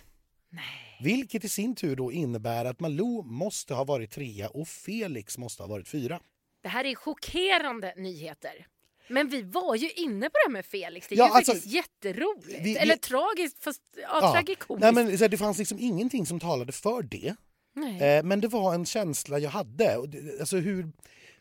Vilket 1.03 1.43
i 1.43 1.49
sin 1.49 1.75
tur 1.75 1.95
då 1.95 2.11
innebär 2.11 2.65
att 2.65 2.79
Malou 2.79 3.23
måste 3.23 3.73
ha 3.73 3.83
varit 3.83 4.11
trea 4.11 4.49
och 4.49 4.67
Felix 4.67 5.37
måste 5.37 5.63
ha 5.63 5.67
varit 5.67 5.87
fyra. 5.87 6.19
Det 6.63 6.69
här 6.69 6.85
är 6.85 6.95
chockerande 6.95 7.93
nyheter. 7.97 8.67
Men 9.09 9.29
vi 9.29 9.41
var 9.41 9.75
ju 9.75 9.89
inne 9.91 10.25
på 10.25 10.33
det 10.33 10.47
här 10.47 10.51
med 10.53 10.65
Felix. 10.65 11.07
Det 11.07 11.15
är 11.15 11.17
Ja, 11.19 11.27
ju 11.27 11.33
alltså, 11.33 11.51
faktiskt 11.51 11.73
jätteroligt. 11.75 12.47
vi- 12.59 12.63
vi- 12.63 12.77
Eller 12.77 12.95
tragiskt, 12.95 13.63
fast 13.63 13.81
ja, 14.01 14.31
tragikomiskt. 14.33 14.81
Nej, 14.93 15.05
men, 15.19 15.29
det 15.31 15.37
fanns 15.37 15.57
liksom 15.57 15.79
ingenting 15.79 16.25
som 16.25 16.39
talade 16.39 16.71
för 16.71 17.01
det. 17.03 17.35
Nej. 17.75 18.01
Eh, 18.17 18.23
men 18.23 18.41
det 18.41 18.47
var 18.47 18.73
en 18.73 18.85
känsla 18.85 19.39
jag 19.39 19.49
hade. 19.49 19.95
Alltså 20.39 20.57
hur, 20.57 20.91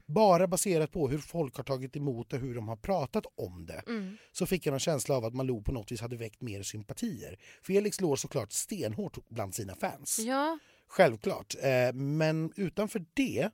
bara 0.06 0.46
baserat 0.46 0.92
på 0.92 1.08
hur 1.08 1.18
folk 1.18 1.56
har 1.56 1.64
tagit 1.64 1.96
emot 1.96 2.30
det, 2.30 2.36
hur 2.38 2.54
de 2.54 2.68
har 2.68 2.76
pratat 2.76 3.26
om 3.36 3.66
det, 3.66 3.82
Mm. 3.86 4.16
så 4.32 4.46
fick 4.46 4.66
jag 4.66 4.72
en 4.72 4.78
känsla 4.80 5.16
av 5.16 5.24
att 5.24 5.34
Malou 5.34 5.62
på 5.62 5.72
något 5.72 5.92
vis 5.92 6.00
hade 6.00 6.16
väckt 6.16 6.40
mer 6.40 6.62
sympatier. 6.62 7.38
Felix 7.62 8.00
låg 8.00 8.18
såklart 8.18 8.52
stenhårt 8.52 9.28
bland 9.28 9.54
sina 9.54 9.74
fans. 9.76 10.18
Ja, 10.18 10.58
Självklart. 10.88 11.54
Eh, 11.62 11.92
men 11.94 12.52
utanför 12.56 13.04
det 13.14 13.50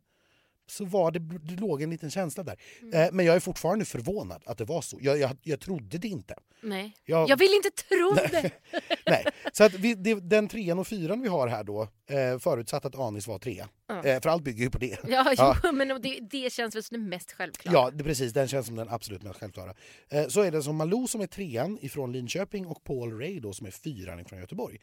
så 0.72 0.84
var 0.84 1.10
det, 1.10 1.18
det 1.18 1.60
låg 1.60 1.82
en 1.82 1.90
liten 1.90 2.10
känsla 2.10 2.42
där. 2.42 2.56
Mm. 2.82 3.00
Eh, 3.02 3.08
men 3.12 3.26
jag 3.26 3.36
är 3.36 3.40
fortfarande 3.40 3.84
förvånad 3.84 4.42
att 4.46 4.58
det 4.58 4.64
var 4.64 4.82
så. 4.82 4.98
Jag, 5.00 5.18
jag, 5.18 5.30
jag 5.42 5.60
trodde 5.60 5.98
det 5.98 6.08
inte. 6.08 6.34
nej. 6.62 6.92
Jag- 7.04 7.28
Jag 7.28 7.36
vill 7.36 7.54
inte 7.54 7.70
tro 7.70 8.10
det. 8.14 8.50
Nej. 9.06 9.24
Så 9.52 9.64
att 9.64 9.72
vi, 9.74 9.94
det, 9.94 10.14
den 10.14 10.48
trean 10.48 10.78
och 10.78 10.86
fyran 10.86 11.20
vi 11.22 11.28
har 11.28 11.48
här 11.48 11.64
då, 11.64 11.82
eh, 12.06 12.38
förutsatt 12.38 12.84
att 12.84 12.94
Anis 12.98 13.26
var 13.26 13.38
trea. 13.38 13.68
Ja. 13.88 14.04
Eh, 14.04 14.20
för 14.20 14.28
allt 14.30 14.42
bygger 14.42 14.64
ju 14.64 14.70
på 14.70 14.78
det. 14.78 14.98
Ja, 15.08 15.34
Ja. 15.36 15.56
Jo, 15.64 15.72
men 15.72 15.88
det, 16.02 16.18
det 16.30 16.52
känns 16.52 16.76
väl 16.76 16.82
som 16.82 16.98
det 17.02 17.08
mest 17.08 17.32
självklara. 17.32 17.74
Ja, 17.74 17.90
det, 17.90 18.04
precis. 18.04 18.32
Den 18.32 18.48
känns 18.48 18.66
som 18.66 18.76
den 18.76 18.88
absolut 18.88 19.22
mest 19.22 19.40
självklara. 19.40 19.74
Eh, 20.08 20.26
så 20.28 20.40
är 20.40 20.50
det 20.50 20.62
som 20.62 20.76
Malou 20.76 21.06
som 21.06 21.20
är 21.20 21.26
trean 21.26 21.78
ifrån 21.82 22.12
Linköping 22.12 22.66
och 22.66 22.84
Paul 22.84 23.18
Ray 23.18 23.40
då 23.40 23.52
som 23.52 23.66
är 23.66 23.70
fyran 23.70 24.20
ifrån 24.20 24.38
Göteborg. 24.38 24.78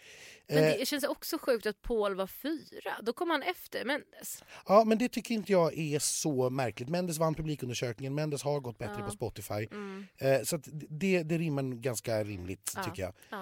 Men 0.48 0.58
Eh, 0.63 0.74
det 0.79 0.88
känns 0.88 1.03
också 1.03 1.38
sjukt 1.38 1.65
att 1.65 1.81
Paul 1.81 2.15
var 2.15 2.27
fyra. 2.27 2.91
Då 3.01 3.13
kom 3.13 3.29
han 3.29 3.41
efter 3.43 3.86
Mendes. 3.86 4.43
Ja, 4.67 4.84
men 4.84 4.98
det 4.98 5.10
tycker 5.10 5.34
inte 5.36 5.51
jag 5.51 5.74
är 5.81 6.00
så 6.00 6.50
märkligt. 6.50 6.89
Mendes 6.89 7.17
vann 7.17 7.36
publikundersökningen, 7.36 8.15
Mendes 8.15 8.43
har 8.43 8.59
gått 8.59 8.77
bättre 8.77 8.95
Ja. 9.00 9.05
på 9.05 9.12
Spotify. 9.12 9.67
Mm. 9.71 10.05
Eh, 10.17 10.41
så 10.43 10.57
det, 10.89 11.24
det 11.24 11.38
rimmar 11.38 11.63
ganska 11.63 12.24
rimligt 12.24 12.74
Ja. 12.75 12.83
tycker 12.83 13.01
jag. 13.03 13.13
Ja. 13.29 13.41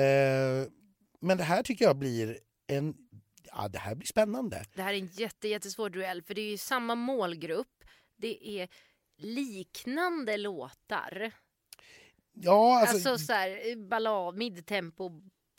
Eh, 0.00 0.66
men 1.20 1.38
det 1.38 1.44
här 1.44 1.62
tycker 1.62 1.84
jag 1.84 1.96
blir 1.96 2.38
en... 2.66 2.94
Ja, 3.56 3.68
det 3.68 3.78
här 3.78 3.94
blir 3.94 4.06
spännande. 4.06 4.64
Det 4.74 4.82
här 4.82 4.92
är 4.94 4.98
en 4.98 5.06
jätte, 5.12 5.48
jättesvår 5.48 5.90
duell 5.90 6.22
för 6.22 6.34
det 6.34 6.40
är 6.40 6.50
ju 6.50 6.58
samma 6.58 6.94
målgrupp. 6.94 7.84
Det 8.16 8.60
är 8.60 8.68
liknande 9.16 10.36
låtar. 10.36 11.32
Ja, 12.32 12.80
Alltså, 12.80 13.10
alltså, 13.10 13.26
så 13.26 13.32
här, 13.32 13.76
ballad, 13.88 14.36
midtempo, 14.36 15.08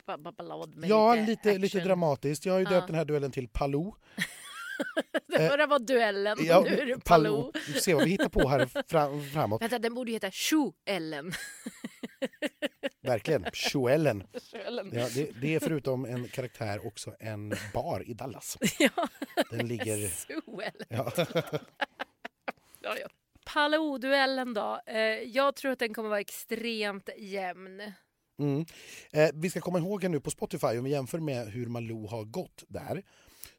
ba- 0.06 0.18
ba- 0.18 0.32
ballad 0.32 0.76
med 0.76 0.90
ja 0.90 1.16
lite, 1.16 1.30
lite, 1.50 1.58
lite 1.58 1.80
dramatiskt. 1.80 2.46
Jag 2.46 2.54
har 2.54 2.60
ju 2.60 2.66
Ja. 2.66 2.70
döpt 2.72 2.88
den 2.88 2.96
här 2.96 3.06
duellen 3.06 3.32
till 3.32 3.48
Palou. 3.48 3.96
Det 5.28 5.50
förra 5.50 5.68
var 5.68 5.80
duellen, 5.80 6.38
Ja, 6.42 6.62
nu 6.62 6.80
är 6.80 6.86
det 6.86 7.00
Palou. 7.04 7.52
Palou. 7.52 7.80
Se 7.82 7.94
vad 7.94 8.04
vi 8.04 8.10
hittar 8.10 8.30
på 8.30 8.50
här 8.50 8.66
fram, 8.88 9.24
framåt. 9.24 9.62
Vänta, 9.62 9.80
den 9.80 9.94
borde 9.94 10.12
heta 10.12 10.32
Tjo-Ellen. 10.32 11.34
Verkligen. 13.02 13.46
Joellen. 13.54 14.24
Tjo-Ellen. 14.52 14.92
Ja, 14.94 15.08
det, 15.16 15.32
det 15.42 15.56
är 15.56 15.60
förutom 15.60 16.06
en 16.06 16.28
karaktär 16.28 16.88
också 16.88 17.16
en 17.20 17.54
bar 17.74 18.04
i 18.10 18.14
Dallas. 18.14 18.58
Ja, 18.80 19.08
Den 19.52 19.68
ligger... 19.68 20.08
Tjo-Ellen. 20.28 20.88
Ja. 20.90 21.12
Ja, 22.82 22.96
ja. 23.02 23.08
Palou-duellen 23.46 24.54
då. 24.54 24.80
Eh, 24.86 24.98
jag 25.08 25.56
tror 25.56 25.72
att 25.72 25.80
den 25.80 25.94
kommer 25.94 26.10
vara 26.10 26.20
extremt 26.20 27.10
jämn. 27.18 27.82
Mm. 28.40 28.66
Eh, 29.12 29.30
vi 29.34 29.50
ska 29.50 29.62
komma 29.62 29.80
ihåg 29.80 30.10
nu 30.10 30.20
på 30.20 30.32
Spotify, 30.32 30.68
om 30.68 30.84
vi 30.84 30.92
jämför 30.92 31.20
med 31.20 31.48
hur 31.48 31.66
Malou 31.66 32.08
har 32.08 32.24
gått 32.24 32.64
där 32.68 33.04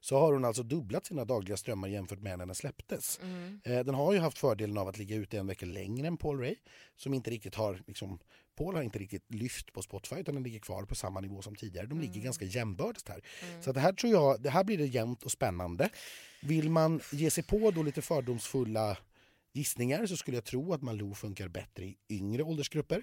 så 0.01 0.19
har 0.19 0.33
hon 0.33 0.45
alltså 0.45 0.63
dubblat 0.63 1.07
sina 1.07 1.25
dagliga 1.25 1.57
strömmar 1.57 1.89
jämfört 1.89 2.21
med 2.21 2.39
när 2.39 2.47
den 2.47 2.55
släpptes. 2.55 3.21
Mm. 3.23 3.61
Eh, 3.65 3.85
den 3.85 3.95
har 3.95 4.13
ju 4.13 4.19
haft 4.19 4.39
fördelen 4.39 4.79
av 4.79 4.89
att 4.89 4.99
ligga 4.99 5.17
ute 5.17 5.39
en 5.39 5.47
vecka 5.47 5.67
längre 5.67 6.07
än 6.07 6.17
Paul 6.17 6.39
Ray 6.39 6.55
som 6.97 7.15
inte 7.15 7.31
riktigt 7.31 7.55
har 7.55 7.83
liksom, 7.87 8.19
Paul 8.57 8.75
har 8.75 8.83
inte 8.83 8.99
riktigt 8.99 9.35
lyft 9.35 9.73
på 9.73 9.83
Spotify 9.83 10.17
utan 10.17 10.35
den 10.35 10.45
ligger 10.45 10.59
kvar 10.59 10.85
på 10.85 10.95
samma 10.95 11.21
nivå 11.21 11.43
som 11.43 11.55
tidigare. 11.55 11.87
De 11.87 12.01
ligger 12.01 12.21
ganska 12.21 12.45
jämbördigt 12.45 13.09
här. 13.09 13.21
Så 13.61 13.71
att 13.71 13.75
det 13.75 13.81
här 13.81 13.93
tror 13.93 14.13
jag, 14.13 14.43
det 14.43 14.51
här 14.51 14.65
blir 14.65 14.79
det 14.79 14.87
jämnt 14.87 15.23
och 15.23 15.33
spännande. 15.33 15.89
Vill 16.43 16.71
man 16.71 17.01
ge 17.13 17.31
sig 17.31 17.45
på 17.45 17.71
då 17.71 17.83
lite 17.83 18.03
fördomsfulla 18.03 18.99
gissningar 19.53 20.07
så 20.07 20.17
skulle 20.17 20.37
jag 20.37 20.45
tro 20.45 20.73
att 20.73 20.83
Malou 20.83 21.15
funkar 21.15 21.49
bättre 21.49 21.85
i 21.85 21.97
yngre 22.09 22.43
åldersgrupper 22.43 23.03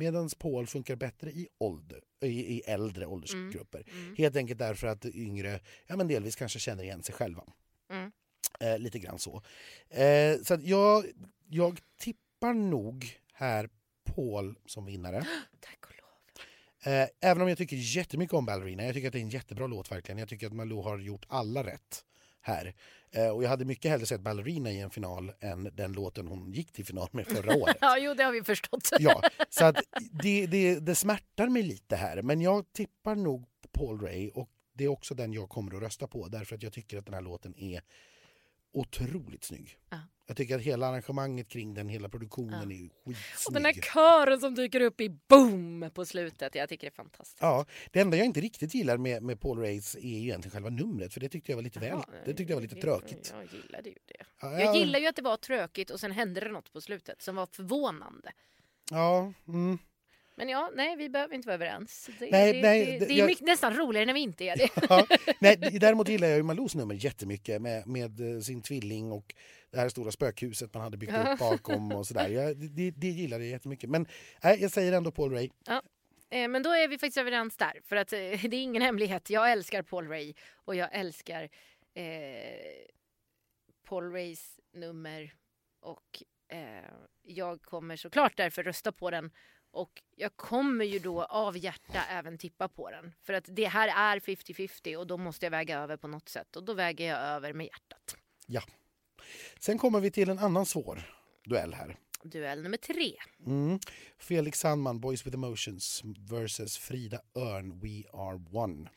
medan 0.00 0.28
Paul 0.38 0.66
funkar 0.66 0.96
bättre 0.96 1.30
i, 1.30 1.48
ålder, 1.58 2.00
i, 2.20 2.56
i 2.56 2.60
äldre 2.60 3.06
åldersgrupper. 3.06 3.84
Helt 4.18 4.36
enkelt 4.36 4.58
därför 4.58 4.86
att 4.86 5.04
yngre 5.04 5.60
ja, 5.86 5.96
men 5.96 6.08
delvis 6.08 6.36
kanske 6.36 6.58
känner 6.58 6.84
igen 6.84 7.02
sig 7.02 7.14
själva. 7.14 7.44
Mm. 7.90 8.12
Eh, 8.60 8.78
lite 8.78 8.98
grann 8.98 9.18
så. 9.18 9.42
Eh, 9.88 10.38
så 10.42 10.58
jag, 10.62 11.04
jag 11.48 11.80
tippar 11.98 12.54
nog 12.54 13.18
här 13.32 13.68
Paul 14.04 14.58
som 14.66 14.86
vinnare. 14.86 15.26
Tack 15.60 15.86
och 15.86 15.94
lov. 15.96 16.94
Eh, 16.94 17.08
även 17.20 17.42
om 17.42 17.48
jag 17.48 17.58
tycker 17.58 17.76
jättemycket 17.76 18.34
om 18.34 18.46
Ballerina. 18.46 18.84
Jag 18.84 18.94
tycker 18.94 19.08
att 19.08 19.12
det 19.12 19.18
är 19.18 19.22
en 19.22 19.28
jättebra 19.28 19.66
låt 19.66 19.90
verkligen. 19.90 20.18
Jag 20.18 20.28
tycker 20.28 20.46
att 20.46 20.52
Malou 20.52 20.82
har 20.82 20.98
gjort 20.98 21.26
alla 21.28 21.64
rätt 21.64 22.04
här. 22.42 22.74
Eh, 23.12 23.28
och 23.28 23.44
jag 23.44 23.48
hade 23.48 23.64
mycket 23.64 23.90
hellre 23.90 24.06
sett 24.06 24.20
Ballerina 24.20 24.70
i 24.70 24.80
en 24.80 24.90
final 24.90 25.32
än 25.40 25.70
den 25.72 25.92
låten 25.92 26.28
hon 26.28 26.52
gick 26.52 26.72
till 26.72 26.86
final 26.86 27.08
med 27.12 27.26
förra 27.26 27.54
året. 27.62 27.76
Ja, 27.80 27.98
jo, 27.98 28.14
det 28.14 28.22
har 28.22 28.32
vi 28.32 28.42
förstått. 28.42 28.90
Ja, 28.98 29.22
så 29.50 29.64
att 29.64 29.76
det, 30.22 30.46
det, 30.46 30.78
det 30.78 30.94
smärtar 30.94 31.48
mig 31.48 31.62
lite 31.62 31.96
här. 31.96 32.22
Men 32.22 32.40
jag 32.40 32.72
tippar 32.72 33.14
nog 33.14 33.46
Paul 33.72 34.00
Ray 34.00 34.30
och 34.30 34.50
det 34.74 34.84
är 34.84 34.88
också 34.88 35.14
den 35.14 35.32
jag 35.32 35.48
kommer 35.48 35.76
att 35.76 35.82
rösta 35.82 36.06
på 36.06 36.28
därför 36.28 36.54
att 36.56 36.62
jag 36.62 36.72
tycker 36.72 36.98
att 36.98 37.06
den 37.06 37.14
här 37.14 37.20
låten 37.22 37.54
är 37.58 37.82
otroligt 38.72 39.44
snygg. 39.44 39.78
Ja. 39.90 39.98
Jag 40.26 40.36
tycker 40.36 40.56
att 40.56 40.62
hela 40.62 40.86
arrangemanget 40.86 41.48
kring 41.48 41.74
den, 41.74 41.88
hela 41.88 42.08
produktionen 42.08 42.72
är 42.72 42.76
skitsnygg. 42.76 43.16
Och 43.46 43.52
den 43.52 43.64
här 43.64 43.72
kören 43.72 44.40
som 44.40 44.54
dyker 44.54 44.80
upp 44.80 45.00
i 45.00 45.08
boom 45.28 45.90
på 45.94 46.04
slutet. 46.06 46.54
Jag 46.54 46.68
tycker 46.68 46.86
det 46.86 46.92
är 46.92 46.96
fantastiskt. 46.96 47.38
Ja, 47.40 47.66
det 47.90 48.00
enda 48.00 48.16
jag 48.16 48.26
inte 48.26 48.40
riktigt 48.40 48.74
gillar 48.74 48.96
med, 48.96 49.22
med 49.22 49.40
Paul 49.40 49.58
Rays 49.58 49.94
är 49.94 50.00
ju 50.00 50.16
egentligen 50.16 50.50
själva 50.52 50.70
numret 50.70 51.12
för 51.12 51.20
det 51.20 51.28
tyckte 51.28 51.52
jag 51.52 51.56
var 51.56 51.62
lite 51.62 51.80
väl, 51.80 51.88
Ja, 51.88 52.04
det 52.24 52.34
tyckte 52.34 52.52
jag 52.52 52.56
var 52.56 52.62
lite 52.62 52.74
jag- 52.74 52.82
tråkigt. 52.82 53.34
Jag 53.36 53.60
gillade 53.62 53.88
ju 53.88 53.94
det. 54.06 54.24
Ja, 54.40 54.60
Jag 54.60 54.76
gillar 54.76 54.98
ju 54.98 55.06
att 55.06 55.16
det 55.16 55.22
var 55.22 55.36
tråkigt 55.36 55.90
och 55.90 56.00
sen 56.00 56.12
hände 56.12 56.40
det 56.40 56.50
något 56.50 56.72
på 56.72 56.80
slutet 56.80 57.22
som 57.22 57.36
var 57.36 57.46
förvånande. 57.46 58.32
Ja, 58.90 59.32
mm. 59.48 59.78
Men 60.36 60.48
ja, 60.48 60.70
nej, 60.74 60.96
vi 60.96 61.08
behöver 61.08 61.34
inte 61.34 61.46
vara 61.46 61.54
överens. 61.54 62.10
Det, 62.18 62.30
Nej, 62.30 62.52
det, 62.52 62.62
nej, 62.62 62.86
det, 62.86 62.92
det- 62.98 63.06
det 63.06 63.12
är 63.14 63.18
jag- 63.18 63.26
mycket, 63.26 63.46
nästan 63.46 63.74
roligare 63.76 64.06
när 64.06 64.14
vi 64.14 64.20
inte 64.20 64.44
är 64.44 64.56
det. 64.56 64.68
ja. 64.88 65.06
Nej, 65.38 65.56
däremot 65.80 66.08
gillar 66.08 66.28
jag 66.28 66.36
ju 66.36 66.42
Malous 66.42 66.74
nummer 66.74 66.94
jättemycket 66.94 67.62
med, 67.62 67.86
med 67.86 68.34
eh, 68.36 68.40
sin 68.40 68.62
tvilling 68.62 69.12
och 69.12 69.34
det 69.70 69.78
här 69.78 69.88
stora 69.88 70.10
spökhuset 70.12 70.74
man 70.74 70.82
hade 70.82 70.96
byggt 70.96 71.12
upp 71.12 71.38
bakom 71.38 71.92
och 71.92 72.06
sådär. 72.06 72.28
Jag, 72.28 72.56
det, 72.56 72.90
det 72.90 73.06
gillar 73.08 73.38
jag 73.38 73.48
jättemycket. 73.48 73.90
Men 73.90 74.06
nej, 74.44 74.58
jag 74.62 74.70
säger 74.70 74.92
ändå 74.92 75.10
Paul 75.12 75.32
Ray. 75.32 75.50
Eh, 76.30 76.48
Men 76.48 76.62
då 76.62 76.70
är 76.70 76.88
vi 76.88 76.98
faktiskt 76.98 77.18
överens 77.18 77.56
där. 77.56 77.80
För 77.84 77.96
att 77.96 78.12
eh, 78.12 78.18
det 78.18 78.56
är 78.56 78.62
ingen 78.62 78.82
hemlighet. 78.82 79.30
Jag 79.30 79.52
älskar 79.52 79.82
Paul 79.82 80.08
Ray 80.08 80.34
och 80.54 80.74
jag 80.74 80.88
älskar 80.92 81.42
eh, 81.94 82.04
Paul 83.88 84.12
Rays 84.12 84.60
nummer. 84.74 85.34
Och 85.80 86.22
jag 87.22 87.62
kommer 87.62 87.96
såklart 87.96 88.36
därför 88.36 88.62
rösta 88.62 88.92
på 88.92 89.10
den. 89.10 89.30
Och 89.72 90.02
jag 90.16 90.36
kommer 90.36 90.84
ju 90.84 90.98
då 90.98 91.24
av 91.24 91.58
hjärta 91.58 92.04
även 92.10 92.38
tippa 92.38 92.68
på 92.68 92.90
den. 92.90 93.12
För 93.22 93.32
att 93.32 93.44
det 93.48 93.66
här 93.68 93.88
är 94.16 94.20
50-50 94.20 94.96
och 94.96 95.06
då 95.06 95.16
måste 95.16 95.46
jag 95.46 95.50
väga 95.50 95.78
över 95.78 95.96
på 95.96 96.08
något 96.08 96.28
sätt. 96.28 96.56
Och 96.56 96.64
då 96.64 96.74
väger 96.74 97.08
jag 97.08 97.18
över 97.18 97.52
med 97.52 97.66
hjärtat. 97.66 98.16
Ja. 98.46 98.62
Sen 99.58 99.78
kommer 99.78 100.00
vi 100.00 100.10
till 100.10 100.28
en 100.30 100.38
annan 100.38 100.66
svår 100.66 101.02
duell 101.44 101.74
här. 101.74 101.96
Duell 102.22 102.62
nummer 102.62 102.76
tre. 102.76 103.12
Mm. 103.46 103.78
Felix 104.18 104.58
Sandman, 104.58 105.00
Boys 105.00 105.26
with 105.26 105.34
Emotions 105.36 106.02
versus 106.30 106.78
Frida 106.78 107.20
Örn, 107.36 107.78
We 107.80 108.08
Are 108.12 108.40
One. 108.52 108.90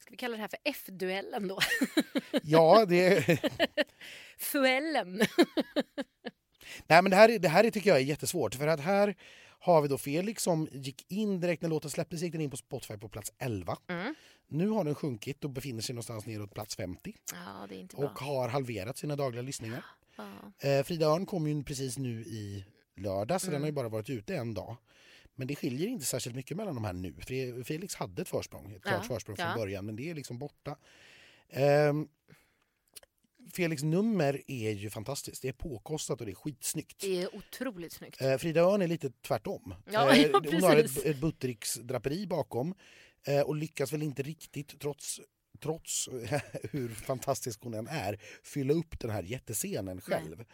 Ska 0.00 0.10
vi 0.10 0.16
kalla 0.16 0.36
det 0.36 0.40
här 0.40 0.48
för 0.48 0.58
F-duellen 0.64 1.48
då? 1.48 1.58
Ja, 2.42 2.84
det, 2.88 3.26
Fuellen. 4.38 5.16
nej, 6.86 7.02
men 7.02 7.10
det, 7.10 7.16
här, 7.16 7.28
är- 7.28 7.38
det 7.38 7.48
här 7.48 7.64
är, 7.64 7.70
tycker 7.70 7.90
jag 7.90 7.98
är 7.98 8.04
jättesvårt. 8.04 8.54
För 8.54 8.66
att 8.66 8.80
här 8.80 9.14
har 9.62 9.82
vi 9.82 9.88
då 9.88 9.98
Felix 9.98 10.42
som 10.42 10.68
gick 10.72 11.12
in 11.12 11.40
direkt 11.40 11.62
när 11.62 11.68
låten 11.68 11.90
släpptes, 11.90 12.22
gick 12.22 12.32
den 12.32 12.40
in 12.40 12.50
på 12.50 12.56
Spotify 12.56 12.96
på 12.96 13.08
plats 13.08 13.32
11. 13.38 13.76
Mm. 13.88 14.14
Nu 14.48 14.68
har 14.68 14.84
den 14.84 14.94
sjunkit 14.94 15.44
och 15.44 15.50
befinner 15.50 15.82
sig 15.82 15.94
någonstans 15.94 16.26
neråt 16.26 16.54
plats 16.54 16.76
50 16.76 17.14
Ja, 17.32 17.66
det 17.68 17.74
är 17.74 17.78
inte 17.80 17.96
bra. 17.96 18.04
och 18.10 18.18
har 18.18 18.48
halverat 18.48 18.98
sina 18.98 19.16
dagliga 19.16 19.42
lyssningar. 19.42 19.84
Ja. 20.16 20.68
Eh, 20.68 20.84
Frida 20.84 21.06
Örn 21.06 21.26
kom 21.26 21.46
ju 21.48 21.62
precis 21.64 21.98
nu 21.98 22.20
i 22.20 22.64
lördag 22.96 23.40
så 23.40 23.46
den 23.46 23.54
Mm. 23.54 23.62
har 23.62 23.68
ju 23.68 23.72
bara 23.72 23.88
varit 23.88 24.10
ute 24.10 24.36
en 24.36 24.54
dag. 24.54 24.76
Men 25.34 25.46
det 25.46 25.56
skiljer 25.56 25.88
inte 25.88 26.04
särskilt 26.04 26.36
mycket 26.36 26.56
mellan 26.56 26.74
de 26.74 26.84
här 26.84 26.92
nu. 26.92 27.14
Felix 27.64 27.94
hade 27.94 28.22
ett 28.22 28.28
försprång, 28.28 28.72
ett 28.72 28.82
klart 28.82 28.94
Ja, 29.08 29.14
försprång 29.14 29.36
från 29.36 29.46
ja. 29.48 29.54
början 29.56 29.86
men 29.86 29.96
det 29.96 30.10
är 30.10 30.14
liksom 30.14 30.38
borta. 30.38 30.76
Ehm, 31.48 32.08
Felix 33.50 33.82
nummer 33.82 34.42
är 34.46 34.70
ju 34.70 34.90
fantastiskt. 34.90 35.42
Det 35.42 35.48
är 35.48 35.52
påkostat 35.52 36.20
och 36.20 36.26
det 36.26 36.32
är 36.32 36.36
skitsnyggt. 36.36 37.00
Det 37.00 37.22
är 37.22 37.36
otroligt 37.36 37.92
snyggt. 37.92 38.22
Eh, 38.22 38.36
Frida 38.36 38.60
Örn 38.60 38.82
är 38.82 38.86
lite 38.86 39.10
tvärtom. 39.10 39.74
Ja, 39.90 40.16
Eh, 40.16 40.22
ja, 40.32 40.42
hon 40.50 40.62
har 40.62 40.76
ett, 40.76 41.06
ett 41.06 41.16
Buttericks-draperi 41.16 42.26
bakom 42.26 42.74
eh, 43.26 43.40
och 43.40 43.56
lyckas 43.56 43.92
väl 43.92 44.02
inte 44.02 44.22
riktigt, 44.22 44.80
trots, 44.80 45.20
trots 45.62 46.08
hur 46.70 46.88
fantastisk 46.88 47.60
hon 47.62 47.74
än 47.74 47.86
är, 47.86 48.20
fylla 48.42 48.72
upp 48.74 49.00
den 49.00 49.10
här 49.10 49.22
jättescenen 49.22 50.00
själv. 50.00 50.44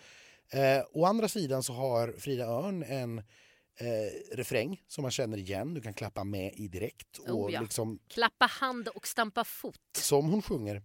Eh, 0.51 0.85
å 0.93 1.05
andra 1.05 1.29
sidan 1.29 1.63
så 1.63 1.73
har 1.73 2.15
Frida 2.19 2.47
Örn 2.47 2.83
en 2.83 3.23
eh, 3.81 4.37
refräng 4.37 4.83
som 4.89 5.03
man 5.03 5.11
känner 5.11 5.39
igen, 5.39 5.75
du 5.75 5.81
kan 5.81 5.95
klappa 5.95 6.25
med 6.25 6.53
i 6.57 6.69
direkt. 6.69 7.19
Och 7.19 7.29
Oh, 7.45 7.53
ja. 7.53 7.61
liksom, 7.61 7.99
Klappa 8.09 8.47
hand 8.47 8.89
och 8.89 9.07
stampa 9.07 9.45
fot. 9.45 9.81
som 9.99 10.31
hon 10.31 10.43
sjunger. 10.43 10.83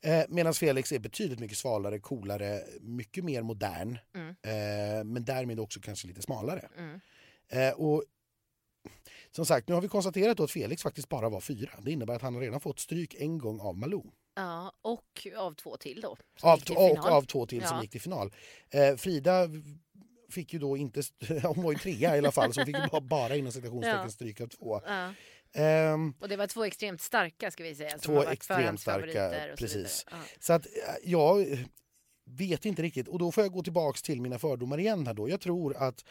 Eh, 0.00 0.24
Medan 0.28 0.54
Felix 0.54 0.92
är 0.92 0.98
betydligt 0.98 1.38
mycket 1.40 1.58
svalare, 1.58 1.98
coolare, 1.98 2.62
mycket 2.80 3.24
mer 3.24 3.42
modern. 3.42 3.98
Mm. 4.14 4.28
Eh, 4.28 5.04
men 5.04 5.24
därmed 5.24 5.60
också 5.60 5.80
kanske 5.80 6.08
lite 6.08 6.22
smalare. 6.22 6.68
Mm. 6.78 7.00
Eh, 7.48 7.72
och 7.74 8.04
som 9.30 9.46
sagt, 9.46 9.68
nu 9.68 9.74
har 9.74 9.82
vi 9.82 9.88
konstaterat 9.88 10.40
att 10.40 10.50
Felix 10.50 10.82
faktiskt 10.82 11.08
bara 11.08 11.28
var 11.28 11.40
fyra. 11.40 11.70
Det 11.82 11.92
innebär 11.92 12.14
att 12.14 12.22
han 12.22 12.40
redan 12.40 12.60
fått 12.60 12.78
stryk 12.80 13.14
en 13.18 13.38
gång 13.38 13.60
av 13.60 13.78
Malou. 13.78 14.10
Ja, 14.36 14.72
och 14.82 15.26
av 15.36 15.54
två 15.54 15.76
till 15.76 16.00
då. 16.00 16.16
som 16.40 16.48
Av, 16.50 16.60
och 16.76 17.06
av 17.06 17.22
två 17.22 17.46
till 17.46 17.62
som 17.66 17.76
Ja. 17.76 17.82
gick 17.82 17.90
till 17.90 18.00
final. 18.00 18.32
Eh, 18.70 18.96
Frida 18.96 19.48
fick 20.30 20.52
ju 20.52 20.58
då 20.58 20.76
inte... 20.76 21.02
Hon 21.42 21.64
var 21.64 21.72
ju 21.72 21.78
trea 21.78 22.14
i 22.16 22.18
alla 22.18 22.32
fall 22.32 22.54
så 22.54 22.60
hon 22.60 22.66
fick 22.66 22.76
ju 22.76 22.86
bara, 22.90 23.00
bara 23.00 23.36
inom 23.36 23.52
citationstecken 23.52 24.00
Ja. 24.02 24.10
stryk 24.10 24.40
av 24.40 24.46
två. 24.46 24.80
Ja. 24.86 25.14
Ehm, 25.54 26.14
Och 26.20 26.28
det 26.28 26.36
var 26.36 26.46
två 26.46 26.64
extremt 26.64 27.00
starka 27.00 27.50
ska 27.50 27.62
vi 27.62 27.74
säga. 27.74 27.98
Två 27.98 28.22
extremt 28.22 28.80
starka, 28.80 29.28
och 29.28 29.58
så 29.58 29.64
precis. 29.64 29.76
vidare. 29.76 29.92
Ja. 30.10 30.16
Så 30.40 30.52
att 30.52 30.66
eh, 30.66 30.72
jag 31.04 31.58
vet 32.30 32.64
inte 32.64 32.82
riktigt. 32.82 33.08
Och 33.08 33.18
då 33.18 33.32
får 33.32 33.44
jag 33.44 33.52
gå 33.52 33.62
tillbaks 33.62 34.02
till 34.02 34.20
mina 34.20 34.38
fördomar 34.38 34.78
igen 34.78 35.06
här 35.06 35.14
då. 35.14 35.28
Jag 35.28 35.40
tror 35.40 35.76
att 35.76 36.04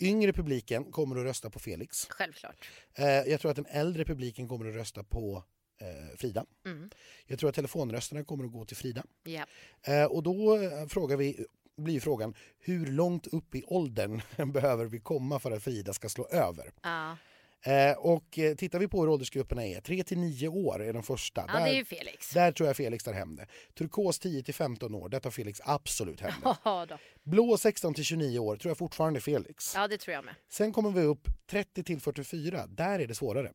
yngre 0.00 0.32
publiken 0.32 0.92
kommer 0.92 1.16
att 1.16 1.24
rösta 1.24 1.50
på 1.50 1.58
Felix. 1.58 2.06
Självklart. 2.10 2.68
Eh, 2.94 3.06
jag 3.06 3.40
tror 3.40 3.50
att 3.50 3.56
den 3.56 3.66
äldre 3.66 4.04
publiken 4.04 4.48
kommer 4.48 4.68
att 4.68 4.74
rösta 4.74 5.04
på 5.04 5.44
eh, 5.80 6.16
Frida. 6.16 6.44
Mm. 6.66 6.90
Jag 7.26 7.38
tror 7.38 7.48
att 7.48 7.54
telefonrösterna 7.56 8.24
kommer 8.24 8.44
att 8.44 8.52
gå 8.52 8.64
till 8.64 8.76
Frida. 8.76 9.04
Ja. 9.24 9.46
Eh, 9.92 10.04
och 10.04 10.22
då 10.22 10.58
frågar 10.88 11.16
vi, 11.16 11.46
blir 11.78 12.00
frågan 12.00 12.34
hur 12.58 12.86
långt 12.86 13.26
upp 13.26 13.54
i 13.54 13.64
åldern 13.66 14.22
behöver 14.52 14.84
vi 14.84 15.00
komma 15.00 15.38
för 15.38 15.50
att 15.50 15.62
Frida 15.62 15.92
ska 15.92 16.08
slå 16.08 16.26
över? 16.26 16.72
Ja. 16.82 17.16
Eh, 17.62 17.98
och 17.98 18.38
eh, 18.38 18.54
tittar 18.54 18.78
vi 18.78 18.88
på 18.88 19.00
hur 19.00 19.08
åldersgrupperna 19.08 19.66
är, 19.66 19.80
3 19.80 20.04
till 20.04 20.18
9 20.18 20.48
år 20.48 20.82
är 20.82 20.92
den 20.92 21.02
första. 21.02 21.44
ja, 21.48 21.52
det 21.52 21.60
är 21.60 21.66
där, 21.66 21.72
ju 21.72 21.84
Felix. 21.84 22.30
där 22.30 22.52
tror 22.52 22.66
jag 22.66 22.76
Felix 22.76 23.04
tar 23.04 23.12
hem 23.12 23.36
det. 23.36 23.46
Turkos 23.78 24.18
10 24.18 24.42
till 24.42 24.54
15 24.54 24.94
år, 24.94 25.08
där 25.08 25.20
tar 25.20 25.30
Felix 25.30 25.60
absolut 25.64 26.20
hem 26.20 26.32
det. 26.42 26.56
Ja. 26.64 26.86
Blå 27.22 27.56
16 27.56 27.94
till 27.94 28.04
29 28.04 28.38
år 28.38 28.56
tror 28.56 28.70
jag 28.70 28.78
fortfarande 28.78 29.20
Felix. 29.20 29.72
ja, 29.74 29.88
det 29.88 29.98
tror 29.98 30.14
jag 30.14 30.24
med. 30.24 30.34
Sen 30.48 30.72
kommer 30.72 30.90
vi 30.90 31.02
upp 31.02 31.28
30 31.50 31.84
till 31.84 32.00
44, 32.00 32.66
där 32.66 32.98
är 32.98 33.06
det 33.06 33.14
svårare. 33.14 33.52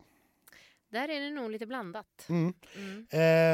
Där 0.92 1.10
är 1.10 1.20
det 1.20 1.30
nog 1.30 1.52
lite 1.52 1.66
blandat. 1.66 2.26
Mm. 2.30 2.54
Mm. 2.76 3.08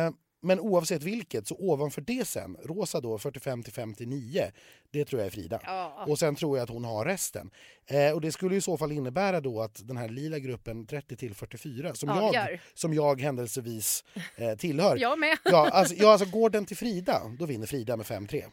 Eh, 0.07 0.13
men 0.41 0.60
oavsett 0.60 1.03
vilket, 1.03 1.48
så 1.48 1.55
ovanför 1.55 2.01
det 2.01 2.27
sen, 2.27 2.58
Rosa 2.63 3.01
då 3.01 3.17
45 3.17 3.63
till 3.63 3.74
59, 3.74 4.51
det 4.91 5.05
tror 5.05 5.22
jag 5.22 5.27
är 5.27 5.31
Frida. 5.31 5.60
Ja. 5.63 6.05
Och 6.08 6.19
sen 6.19 6.36
tror 6.36 6.58
jag 6.58 6.63
att 6.63 6.69
hon 6.69 6.86
har 6.86 7.05
resten. 7.05 7.51
Eh, 7.86 8.12
och 8.12 8.22
det 8.22 8.31
skulle 8.31 8.55
i 8.55 8.62
så 8.62 8.77
fall 8.77 8.91
innebära 8.91 9.41
då 9.41 9.62
att 9.62 9.88
den 9.88 9.98
här 9.98 10.10
lila 10.10 10.39
gruppen 10.39 10.86
30 10.86 11.15
till 11.15 11.36
44, 11.36 11.93
som, 11.93 12.10
jag, 12.10 12.24
Avgör. 12.24 12.62
som 12.74 12.93
jag 12.93 13.22
händelsevis 13.22 14.03
eh, 14.36 14.55
tillhör. 14.55 14.98
Jag 15.10 15.19
med. 15.19 15.38
Ja, 15.46 15.69
alltså, 15.69 15.96
ja, 15.96 16.12
alltså 16.12 16.29
går 16.29 16.50
den 16.50 16.65
till 16.65 16.77
Frida, 16.77 17.22
då 17.39 17.46
vinner 17.46 17.67
Frida 17.67 17.98
med 17.98 18.05
5-3. 18.05 18.43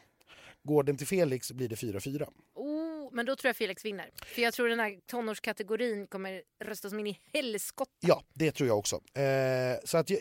Går 0.62 0.82
den 0.82 0.96
till 0.96 1.06
Felix 1.06 1.52
blir 1.52 1.68
det 1.68 1.74
4-4. 1.74 2.28
Oh, 2.54 3.08
men 3.12 3.26
då 3.26 3.36
tror 3.36 3.48
jag 3.48 3.56
Felix 3.56 3.84
vinner. 3.84 4.10
För 4.34 4.42
jag 4.42 4.54
tror 4.54 4.68
den 4.68 4.80
här 4.80 4.98
tonårskategorin 5.06 6.06
kommer 6.06 6.42
röstas 6.64 6.92
in 6.92 7.06
i 7.06 7.18
helskott. 7.32 7.88
Ja, 8.00 8.22
det 8.34 8.52
tror 8.52 8.68
jag 8.68 8.78
också. 8.78 8.96
Eh, 8.96 9.76
så 9.84 9.98
att 9.98 10.10
jag, 10.10 10.20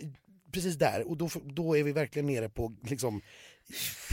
precis 0.55 0.75
där, 0.75 1.07
och 1.07 1.17
då, 1.17 1.29
då 1.43 1.77
är 1.77 1.83
vi 1.83 1.91
verkligen 1.91 2.25
nere 2.25 2.49
på 2.49 2.75
liksom 2.83 3.21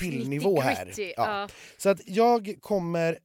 pillnivå 0.01 0.61
här. 0.61 0.93
Ja. 0.97 1.13
ja. 1.17 1.49
Så 1.77 1.89
att 1.89 2.01
jag 2.07 2.57
kommer... 2.61 3.19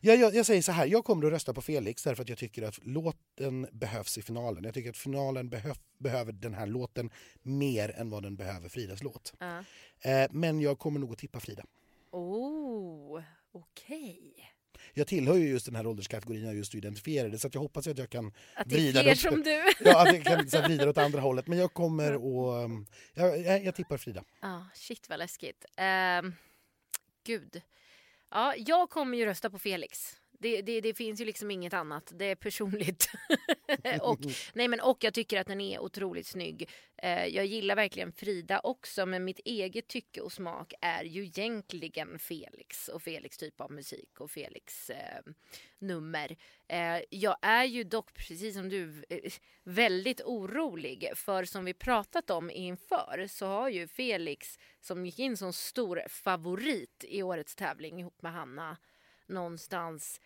Jag, 0.00 0.16
jag, 0.16 0.34
jag 0.34 0.46
säger 0.46 0.62
så 0.62 0.72
här, 0.72 0.86
jag 0.86 1.04
kommer 1.04 1.26
att 1.26 1.32
rösta 1.32 1.54
på 1.54 1.62
Felix 1.62 2.02
därför 2.02 2.22
att 2.22 2.28
jag 2.28 2.38
tycker 2.38 2.62
att 2.62 2.78
låten 2.82 3.66
behövs 3.72 4.18
i 4.18 4.22
finalen. 4.22 4.64
Jag 4.64 4.74
tycker 4.74 4.90
att 4.90 4.96
finalen 4.96 5.48
behöv, 5.48 5.76
behöver 5.98 6.32
den 6.32 6.54
här 6.54 6.66
låten 6.66 7.10
mer 7.42 7.90
än 7.90 8.10
vad 8.10 8.22
den 8.22 8.36
behöver 8.36 8.68
Fridas 8.68 9.02
låt. 9.02 9.34
Ja. 9.38 9.64
Eh, 10.00 10.30
men 10.30 10.60
jag 10.60 10.78
kommer 10.78 11.00
nog 11.00 11.12
att 11.12 11.18
tippa 11.18 11.40
Frida. 11.40 11.64
Oh, 12.10 13.22
okej. 13.52 14.51
Jag 14.94 15.06
tillhör 15.06 15.34
ju 15.34 15.48
just 15.48 15.66
den 15.66 15.74
här 15.76 15.86
ålderskategorin 15.86 16.44
jag 16.44 16.54
just 16.54 16.74
identifierade 16.74 17.38
så 17.38 17.48
jag 17.52 17.60
hoppas 17.60 17.86
att 17.86 17.98
jag 17.98 18.10
kan 18.10 18.26
Att 18.54 18.68
det 18.68 18.74
är 18.74 18.78
vrida 18.78 19.02
det- 19.02 19.16
som 19.16 19.42
du. 19.42 19.62
Ja, 19.84 20.02
att 20.08 20.14
jag 20.14 20.24
kan 20.24 20.48
så 20.50 20.62
vrida 20.62 20.88
åt 20.90 20.98
andra 20.98 21.20
hållet. 21.20 21.46
Men 21.46 21.58
jag 21.58 21.72
kommer 21.74 22.12
att... 22.12 22.64
um, 22.64 22.86
Jag, 23.14 23.40
jag, 23.40 23.64
jag 23.64 23.74
tippar 23.74 23.96
Frida. 23.96 24.24
Ja, 24.40 24.66
shit 24.74 25.08
vad 25.08 25.18
läskigt. 25.18 25.64
Ehm, 25.76 26.34
gud. 27.24 27.62
Ja, 28.30 28.54
jag 28.56 28.90
kommer 28.90 29.18
ju 29.18 29.24
rösta 29.26 29.50
på 29.50 29.58
Felix. 29.58 30.16
Det, 30.42 30.62
det, 30.62 30.80
det 30.80 30.94
finns 30.94 31.20
ju 31.20 31.24
liksom 31.24 31.50
inget 31.50 31.74
annat. 31.74 32.12
Det 32.14 32.24
är 32.24 32.34
personligt. 32.34 33.10
och, 34.00 34.18
nej 34.52 34.68
men, 34.68 34.80
och 34.80 35.04
jag 35.04 35.14
tycker 35.14 35.40
att 35.40 35.46
den 35.46 35.60
är 35.60 35.78
otroligt 35.78 36.26
snygg. 36.26 36.68
Eh, 36.96 37.26
jag 37.26 37.46
gillar 37.46 37.76
verkligen 37.76 38.12
Frida 38.12 38.60
också 38.60 39.06
men 39.06 39.24
mitt 39.24 39.40
eget 39.44 39.88
tycke 39.88 40.20
och 40.20 40.32
smak 40.32 40.72
är 40.80 41.04
ju 41.04 41.24
egentligen 41.24 42.18
Felix 42.18 42.88
och 42.88 43.02
Felix 43.02 43.38
typ 43.38 43.60
av 43.60 43.72
musik 43.72 44.20
och 44.20 44.30
Felix 44.30 44.90
eh, 44.90 45.20
nummer. 45.78 46.36
Eh, 46.68 47.00
jag 47.10 47.36
är 47.42 47.64
ju 47.64 47.84
dock, 47.84 48.14
precis 48.14 48.54
som 48.54 48.68
du, 48.68 49.04
eh, 49.08 49.32
väldigt 49.62 50.20
orolig 50.20 51.12
för 51.14 51.44
som 51.44 51.64
vi 51.64 51.74
pratat 51.74 52.30
om 52.30 52.50
inför 52.50 53.26
så 53.28 53.46
har 53.46 53.68
ju 53.68 53.88
Felix 53.88 54.58
som 54.80 55.06
gick 55.06 55.18
in 55.18 55.36
som 55.36 55.52
stor 55.52 56.02
favorit 56.08 57.04
i 57.08 57.22
årets 57.22 57.54
tävling 57.54 58.00
ihop 58.00 58.22
med 58.22 58.32
Hanna 58.32 58.76
någonstans 59.26 60.20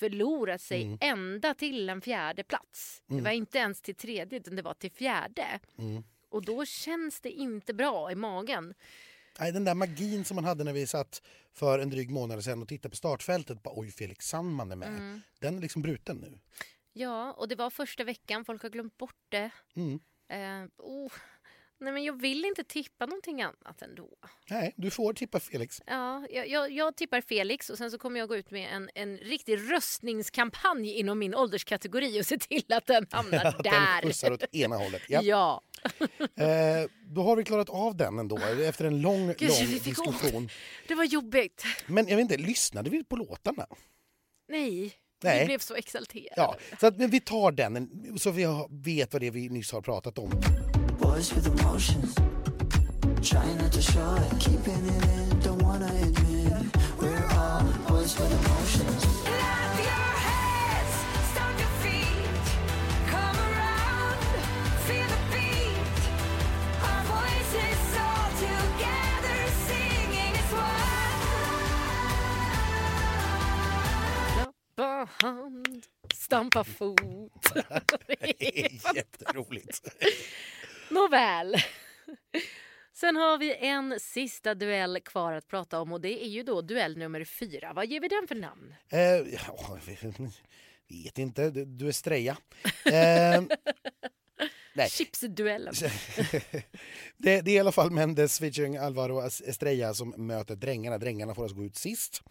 förlorat 0.00 0.60
sig 0.60 0.82
Mm. 0.82 0.98
ända 1.00 1.54
till 1.54 1.88
en 1.90 2.00
fjärde 2.00 2.44
plats. 2.44 3.02
Det 3.06 3.20
var 3.20 3.30
inte 3.30 3.58
ens 3.58 3.80
till 3.82 3.94
tredje 3.94 4.38
utan 4.38 4.56
det 4.56 4.62
var 4.62 4.74
till 4.74 4.90
fjärde. 4.92 5.60
Mm. 5.78 6.02
Och 6.28 6.44
då 6.44 6.64
känns 6.64 7.20
det 7.20 7.30
inte 7.30 7.74
bra 7.74 8.12
i 8.12 8.14
magen. 8.14 8.74
Nej, 9.40 9.52
den 9.52 9.64
där 9.64 9.74
magin 9.74 10.24
som 10.24 10.34
man 10.34 10.44
hade 10.44 10.64
när 10.64 10.72
vi 10.72 10.86
satt 10.86 11.22
för 11.52 11.78
en 11.78 11.90
dryg 11.90 12.10
månad 12.10 12.44
sedan 12.44 12.62
och 12.62 12.68
tittade 12.68 12.90
på 12.90 12.96
startfältet. 12.96 13.62
Bara, 13.62 13.74
Oj, 13.76 13.90
Felix 13.90 14.28
Sandman 14.28 14.72
är 14.72 14.76
med. 14.76 14.88
Mm. 14.88 15.20
Den 15.38 15.56
är 15.56 15.60
liksom 15.60 15.82
bruten 15.82 16.16
nu. 16.16 16.38
Ja, 16.92 17.32
och 17.32 17.48
det 17.48 17.54
var 17.56 17.70
första 17.70 18.04
veckan, 18.04 18.44
folk 18.44 18.62
har 18.62 18.70
glömt 18.70 18.96
bort 18.98 19.24
det. 19.28 19.50
Mm. 19.76 20.00
Eh, 20.28 20.70
oh. 20.76 21.12
Nej 21.82 21.92
men 21.92 22.04
jag 22.04 22.20
vill 22.20 22.44
inte 22.44 22.64
tippa 22.64 23.06
någonting 23.06 23.42
annat 23.42 23.82
ändå. 23.82 24.08
Nej, 24.50 24.74
du 24.76 24.90
får 24.90 25.12
tippa 25.12 25.40
Felix. 25.40 25.80
Ja, 25.86 26.26
jag, 26.30 26.48
jag, 26.48 26.70
jag 26.72 26.96
tippar 26.96 27.20
Felix 27.20 27.70
och 27.70 27.78
sen 27.78 27.90
så 27.90 27.98
kommer 27.98 28.20
jag 28.20 28.28
gå 28.28 28.36
ut 28.36 28.50
med 28.50 28.72
en, 28.74 28.90
en 28.94 29.16
riktig 29.16 29.72
röstningskampanj 29.72 30.92
inom 30.98 31.18
min 31.18 31.34
ålderskategori 31.34 32.20
och 32.20 32.26
se 32.26 32.38
till 32.38 32.72
att 32.72 32.86
den 32.86 33.06
hamnar 33.10 33.44
Att 33.44 33.54
den 33.64 33.72
där. 33.72 34.02
skjutsar 34.02 34.32
åt 34.32 34.54
ena 34.54 34.76
hållet. 34.76 35.02
Ja. 35.08 35.20
Ja. 35.22 35.62
Eh, 36.36 36.90
då 37.06 37.22
har 37.22 37.36
vi 37.36 37.44
klarat 37.44 37.70
av 37.70 37.96
den 37.96 38.18
ändå, 38.18 38.38
efter 38.38 38.84
en 38.84 39.00
lång, 39.00 39.26
Gud, 39.38 39.48
lång 39.48 39.56
fick 39.58 39.98
ont. 39.98 40.10
diskussion. 40.20 40.48
det 40.88 40.94
var 40.94 41.04
jobbigt. 41.04 41.64
Men 41.86 42.08
jag 42.08 42.16
vet 42.16 42.22
inte, 42.22 42.36
lyssnade 42.36 42.90
vi 42.90 43.04
på 43.04 43.16
låtarna? 43.16 43.66
Nej, 44.48 44.92
Nej. 45.22 45.40
vi 45.40 45.46
blev 45.46 45.58
så 45.58 45.74
exalterade. 45.74 46.32
Ja, 46.36 46.56
så 46.80 46.86
att, 46.86 46.96
men 46.98 47.10
vi 47.10 47.20
tar 47.20 47.52
den 47.52 47.88
så 48.18 48.30
vi 48.30 48.46
vet 48.70 49.12
vad 49.12 49.22
det 49.22 49.26
är 49.26 49.30
vi 49.30 49.48
nyss 49.48 49.72
har 49.72 49.80
pratat 49.82 50.18
om. 50.18 50.30
Boys 51.00 51.32
with 51.34 51.46
emotions, 51.46 52.14
trying 53.22 53.56
not 53.58 53.72
to 53.72 53.82
show 53.82 54.14
it, 54.16 54.40
keeping 54.40 54.86
it 54.86 55.04
in, 55.04 55.40
don't 55.40 55.62
wanna 55.62 55.86
admit. 55.86 56.52
We're 57.00 57.26
all 57.32 57.62
boys 57.88 58.18
with 58.18 58.32
emotions. 58.44 59.04
Clap 59.24 59.78
your 59.78 60.10
hands, 60.28 60.94
stomp 61.32 61.58
your 61.58 61.74
feet, 61.82 62.46
come 63.12 63.36
around, 63.50 64.18
feel 64.86 65.08
the 65.14 65.20
beat. 65.32 66.00
Our 66.88 67.02
voices 67.14 67.82
all 68.06 68.30
together, 68.46 69.38
singing 69.66 70.34
as 70.42 70.52
one. 70.62 71.16
Klappa 74.76 75.08
hand, 75.22 75.82
stampa 76.14 76.64
fot. 76.64 76.98
Det 78.06 78.58
är 78.64 78.94
jätteroligt. 78.96 79.80
Nåväl. 80.90 81.54
Sen 82.92 83.16
har 83.16 83.38
vi 83.38 83.56
en 83.56 84.00
sista 84.00 84.54
duell 84.54 85.00
kvar 85.00 85.32
att 85.32 85.48
prata 85.48 85.80
om 85.80 85.92
och 85.92 86.00
det 86.00 86.24
är 86.24 86.28
ju 86.28 86.42
då 86.42 86.60
duell 86.60 86.98
nummer 86.98 87.24
fyra. 87.24 87.72
Vad 87.72 87.86
ger 87.86 88.00
vi 88.00 88.08
den 88.08 88.28
för 88.28 88.34
namn? 88.34 88.74
Eh, 88.88 89.00
ja, 89.00 89.78
vet 90.88 91.18
inte, 91.18 91.50
du 91.50 91.64
du 91.64 91.88
är 91.88 91.92
Streja. 91.92 92.36
Eh, 92.84 93.42
nej. 94.74 94.90
Chipsduellen. 94.90 95.74
det, 97.16 97.40
det 97.40 97.50
är 97.50 97.54
i 97.54 97.58
alla 97.58 97.72
fall 97.72 97.90
Mendes 97.90 98.38
featuring 98.38 98.76
Alvaro 98.76 99.20
Estrella 99.20 99.94
som 99.94 100.14
möter 100.16 100.56
Drängarna. 100.56 100.98
Drängarna 100.98 101.34
får 101.34 101.42
alltså 101.42 101.56
gå 101.56 101.64
ut 101.64 101.76
sist 101.76 102.22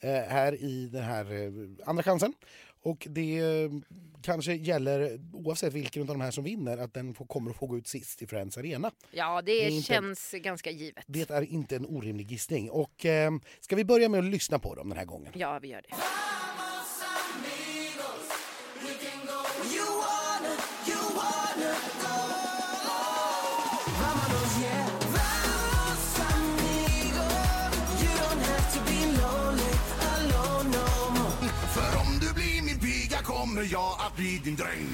eh, 0.00 0.10
här 0.10 0.54
i 0.54 0.88
den 0.92 1.02
här 1.02 1.32
eh, 1.32 1.88
andra 1.88 2.02
chansen. 2.02 2.32
Och 2.86 3.06
det 3.10 3.38
eh, 3.38 3.70
kanske 4.22 4.54
gäller 4.54 5.20
oavsett 5.32 5.72
vilken 5.72 6.02
av 6.02 6.08
de 6.08 6.20
här 6.20 6.30
som 6.30 6.44
vinner 6.44 6.78
att 6.78 6.94
den 6.94 7.14
kommer 7.14 7.50
att 7.50 7.56
få 7.56 7.66
gå 7.66 7.78
ut 7.78 7.86
sist 7.88 8.22
i 8.22 8.26
Friends 8.26 8.58
Arena. 8.58 8.90
Ja, 9.10 9.42
det, 9.42 9.52
är 9.52 9.68
inte- 9.70 9.86
känns 9.86 10.30
ganska 10.32 10.70
givet. 10.70 11.04
Det 11.06 11.30
är 11.30 11.42
inte 11.42 11.76
en 11.76 11.86
orimlig 11.86 12.30
gissning. 12.30 12.70
Och, 12.70 13.06
eh, 13.06 13.32
ska 13.60 13.76
vi 13.76 13.84
börja 13.84 14.08
med 14.08 14.18
att 14.18 14.24
lyssna 14.30 14.58
på 14.58 14.74
dem 14.74 14.88
den 14.88 14.98
här 14.98 15.04
gången? 15.04 15.32
Ja, 15.36 15.58
vi 15.62 15.68
gör 15.68 15.82
det. 15.88 15.94
Kommer 33.56 33.68
jag 33.72 33.96
att 34.00 34.16
bli 34.16 34.40
din 34.44 34.56
dräng 34.56 34.86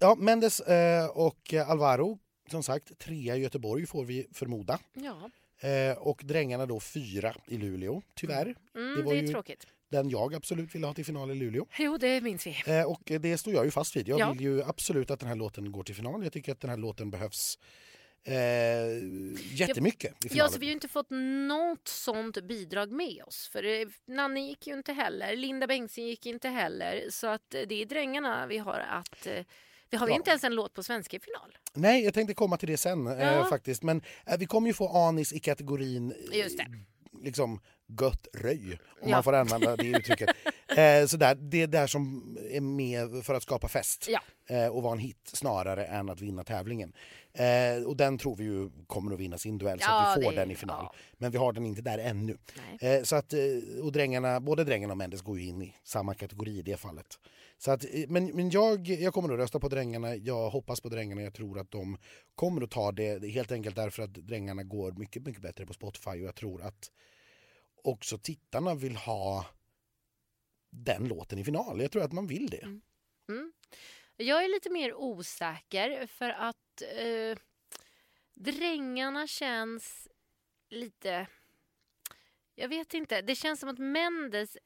Ja, 0.00 0.14
Mendes 0.18 0.60
eh, 0.60 1.06
och 1.06 1.54
Alvaro, 1.66 2.18
som 2.50 2.62
sagt, 2.62 2.98
trea 2.98 3.36
i 3.36 3.40
Göteborg 3.40 3.86
får 3.86 4.04
vi 4.04 4.26
förmoda. 4.32 4.78
Ja, 4.94 5.30
Eh, 5.68 5.98
och 5.98 6.20
Drängarna 6.24 6.66
då 6.66 6.80
fyra 6.80 7.34
i 7.46 7.56
Luleå, 7.56 8.02
tyvärr. 8.14 8.44
mm, 8.44 8.56
Det 8.74 8.96
det, 8.96 9.02
var 9.02 9.12
är 9.14 9.16
ju- 9.22 9.28
tråkigt. 9.28 9.66
Den 9.92 10.10
jag 10.10 10.34
absolut 10.34 10.74
ville 10.74 10.86
ha 10.86 10.94
till 10.94 11.04
final 11.04 11.30
i 11.30 11.34
Luleå. 11.34 11.66
Jo, 11.78 11.96
det 11.98 12.20
minns 12.20 12.46
vi. 12.46 12.56
Eh, 12.66 12.82
och 12.84 13.02
det 13.20 13.38
står 13.38 13.54
jag 13.54 13.64
ju 13.64 13.70
fast 13.70 13.96
vid. 13.96 14.08
Jag 14.08 14.20
Ja. 14.20 14.32
vill 14.32 14.40
ju 14.40 14.62
absolut 14.62 15.10
att 15.10 15.20
den 15.20 15.28
här 15.28 15.36
låten 15.36 15.72
går 15.72 15.82
till 15.82 15.94
final. 15.94 16.22
Jag 16.24 16.32
tycker 16.32 16.52
att 16.52 16.60
den 16.60 16.70
här 16.70 16.76
låten 16.76 17.10
behövs 17.10 17.58
eh, 18.24 18.34
jättemycket 19.54 20.10
i 20.12 20.16
Ja, 20.22 20.28
finalen. 20.28 20.52
så 20.52 20.58
vi 20.58 20.66
har 20.66 20.72
inte 20.72 20.88
fått 20.88 21.10
något 21.48 21.88
sånt 21.88 22.42
bidrag 22.44 22.92
med 22.92 23.22
oss. 23.26 23.48
För 23.52 23.64
eh, 23.64 23.88
Nanne 24.06 24.40
gick 24.48 24.66
ju 24.66 24.74
inte 24.74 24.92
heller, 24.92 25.36
Linda 25.36 25.66
Bengtzing 25.66 26.06
gick 26.06 26.26
inte 26.26 26.48
heller. 26.48 27.04
Så 27.10 27.26
att 27.26 27.54
eh, 27.54 27.60
det 27.68 27.82
är 27.82 27.86
drängarna 27.86 28.46
vi 28.46 28.58
har 28.58 28.84
att... 28.90 29.26
eh, 29.26 29.44
Vi 29.90 29.96
har 29.96 30.08
Ja. 30.08 30.14
inte 30.16 30.30
ens 30.30 30.44
en 30.44 30.54
låt 30.54 30.74
på 30.74 30.82
svenska 30.82 31.16
i 31.16 31.20
final. 31.20 31.58
Nej, 31.74 32.04
jag 32.04 32.14
tänkte 32.14 32.34
komma 32.34 32.56
till 32.56 32.68
det 32.68 32.76
sen 32.76 33.06
eh, 33.06 33.32
Ja. 33.32 33.44
faktiskt. 33.44 33.82
Men 33.82 34.02
eh, 34.26 34.38
vi 34.38 34.46
kommer 34.46 34.68
ju 34.68 34.74
få 34.74 34.88
Anis 34.88 35.32
i 35.32 35.38
kategorin 35.38 36.14
eh, 36.32 36.38
Just 36.38 36.58
det. 36.58 36.66
liksom 37.22 37.60
gött 38.00 38.26
röj, 38.32 38.78
om 39.02 39.08
Ja. 39.08 39.16
man 39.16 39.22
får 39.22 39.32
använda 39.32 39.76
det 39.76 39.86
uttrycket. 39.98 40.28
eh, 40.76 41.06
så 41.06 41.16
där, 41.16 41.34
det 41.34 41.62
är 41.62 41.66
där 41.66 41.86
som 41.86 42.36
är 42.50 42.60
med 42.60 43.24
för 43.24 43.34
att 43.34 43.42
skapa 43.42 43.68
fest 43.68 44.06
Ja. 44.08 44.20
eh, 44.56 44.66
och 44.66 44.82
vara 44.82 44.92
en 44.92 44.98
hit 44.98 45.20
snarare 45.24 45.84
än 45.84 46.08
att 46.10 46.20
vinna 46.20 46.44
tävlingen. 46.44 46.92
Eh, 47.34 47.84
och 47.86 47.96
den 47.96 48.18
tror 48.18 48.36
vi 48.36 48.44
ju 48.44 48.70
kommer 48.86 49.14
att 49.14 49.20
vinna 49.20 49.38
sin 49.38 49.58
duell 49.58 49.78
så 49.80 49.86
Ja, 49.88 50.12
att 50.12 50.18
vi 50.18 50.22
får 50.24 50.30
det- 50.30 50.36
den 50.36 50.50
i 50.50 50.54
final. 50.54 50.86
Men 51.18 51.30
vi 51.30 51.38
har 51.38 51.52
den 51.52 51.66
inte 51.66 51.82
där 51.82 51.98
ännu. 51.98 52.38
Eh, 52.80 53.02
så 53.02 53.16
att, 53.16 53.32
eh, 53.32 53.40
och 53.82 53.92
drängarna, 53.92 54.40
både 54.40 54.64
drängarna 54.64 54.92
och 54.92 54.98
Mendes 54.98 55.22
går 55.22 55.38
ju 55.38 55.46
in 55.46 55.62
i 55.62 55.74
samma 55.84 56.14
kategori 56.14 56.58
i 56.58 56.62
det 56.62 56.76
fallet. 56.76 57.06
Så 57.58 57.70
att, 57.70 57.84
eh, 57.84 57.90
men 58.08 58.26
men 58.26 58.50
jag, 58.50 58.86
jag 58.88 59.14
kommer 59.14 59.32
att 59.34 59.38
rösta 59.38 59.60
på 59.60 59.68
drängarna, 59.68 60.16
jag 60.16 60.50
hoppas 60.50 60.80
på 60.80 60.88
drängarna, 60.88 61.22
jag 61.22 61.34
tror 61.34 61.58
att 61.58 61.70
de 61.70 61.96
kommer 62.34 62.62
att 62.62 62.70
ta 62.70 62.92
det, 62.92 63.28
helt 63.30 63.52
enkelt 63.52 63.76
därför 63.76 64.02
att 64.02 64.14
drängarna 64.14 64.62
går 64.62 64.92
mycket, 64.92 65.26
mycket 65.26 65.42
bättre 65.42 65.66
på 65.66 65.72
Spotify 65.72 66.10
och 66.10 66.16
jag 66.18 66.34
tror 66.34 66.62
att 66.62 66.90
också 67.82 68.18
tittarna 68.18 68.74
vill 68.74 68.96
ha 68.96 69.46
den 70.70 71.08
låten 71.08 71.38
i 71.38 71.44
final. 71.44 71.80
Jag 71.80 71.92
tror 71.92 72.02
att 72.02 72.12
man 72.12 72.26
vill 72.26 72.50
det. 72.50 72.62
Mm. 72.62 72.82
mm. 73.28 73.52
Jag 74.16 74.44
är 74.44 74.48
lite 74.48 74.70
mer 74.70 74.94
osäker 74.94 76.06
för 76.06 76.30
att 76.30 76.82
eh, 76.96 77.38
Drängarna 78.34 79.26
känns 79.26 80.08
lite... 80.70 81.26
Jag 82.54 82.68
vet 82.68 82.94
inte. 82.94 83.22
Det 83.22 83.34
känns 83.34 83.60
som 83.60 83.68
att 83.68 83.78
Mendes 83.78 84.56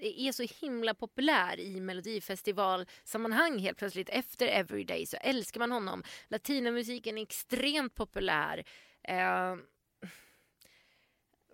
är 0.00 0.32
så 0.32 0.42
himla 0.60 0.94
populär 0.94 1.60
i 1.60 1.80
melodifestivalsammanhang 1.80 3.58
helt 3.58 3.78
plötsligt. 3.78 4.08
Efter 4.08 4.46
Everyday 4.46 5.06
så 5.06 5.16
älskar 5.16 5.60
man 5.60 5.72
honom. 5.72 6.02
Latinamusiken 6.28 7.18
är 7.18 7.22
extremt 7.22 7.94
populär. 7.94 8.64
Eh, 9.02 9.56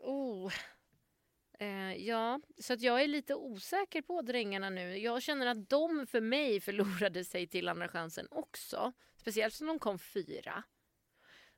oh. 0.03 0.53
Eh, 1.65 1.95
ja, 2.07 2.41
så 2.59 2.73
att 2.73 2.81
jag 2.81 3.03
är 3.03 3.09
lite 3.09 3.35
osäker 3.35 4.03
på 4.03 4.23
Drängarna 4.23 4.71
nu. 4.71 4.99
Jag 4.99 5.23
känner 5.23 5.47
att 5.47 5.69
de 5.71 6.07
för 6.07 6.21
mig 6.21 6.61
förlorade 6.61 7.25
sig 7.25 7.47
till 7.47 7.69
Andra 7.69 7.89
chansen 7.89 8.29
också. 8.31 8.93
Speciellt 9.17 9.55
som 9.55 9.67
de 9.67 9.79
kom 9.79 9.99
fyra. 9.99 10.63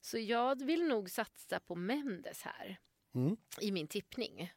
Så 0.00 0.18
jag 0.18 0.64
vill 0.64 0.84
nog 0.88 1.10
satsa 1.10 1.60
på 1.60 1.74
Mendes 1.74 2.42
här 2.42 2.76
Mm. 3.14 3.36
i 3.60 3.72
min 3.72 3.88
tippning. 3.88 4.52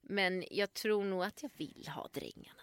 Men 0.00 0.44
jag 0.50 0.74
tror 0.74 1.04
nog 1.04 1.24
att 1.24 1.42
jag 1.42 1.50
vill 1.56 1.88
ha 1.88 2.08
Drängarna. 2.12 2.62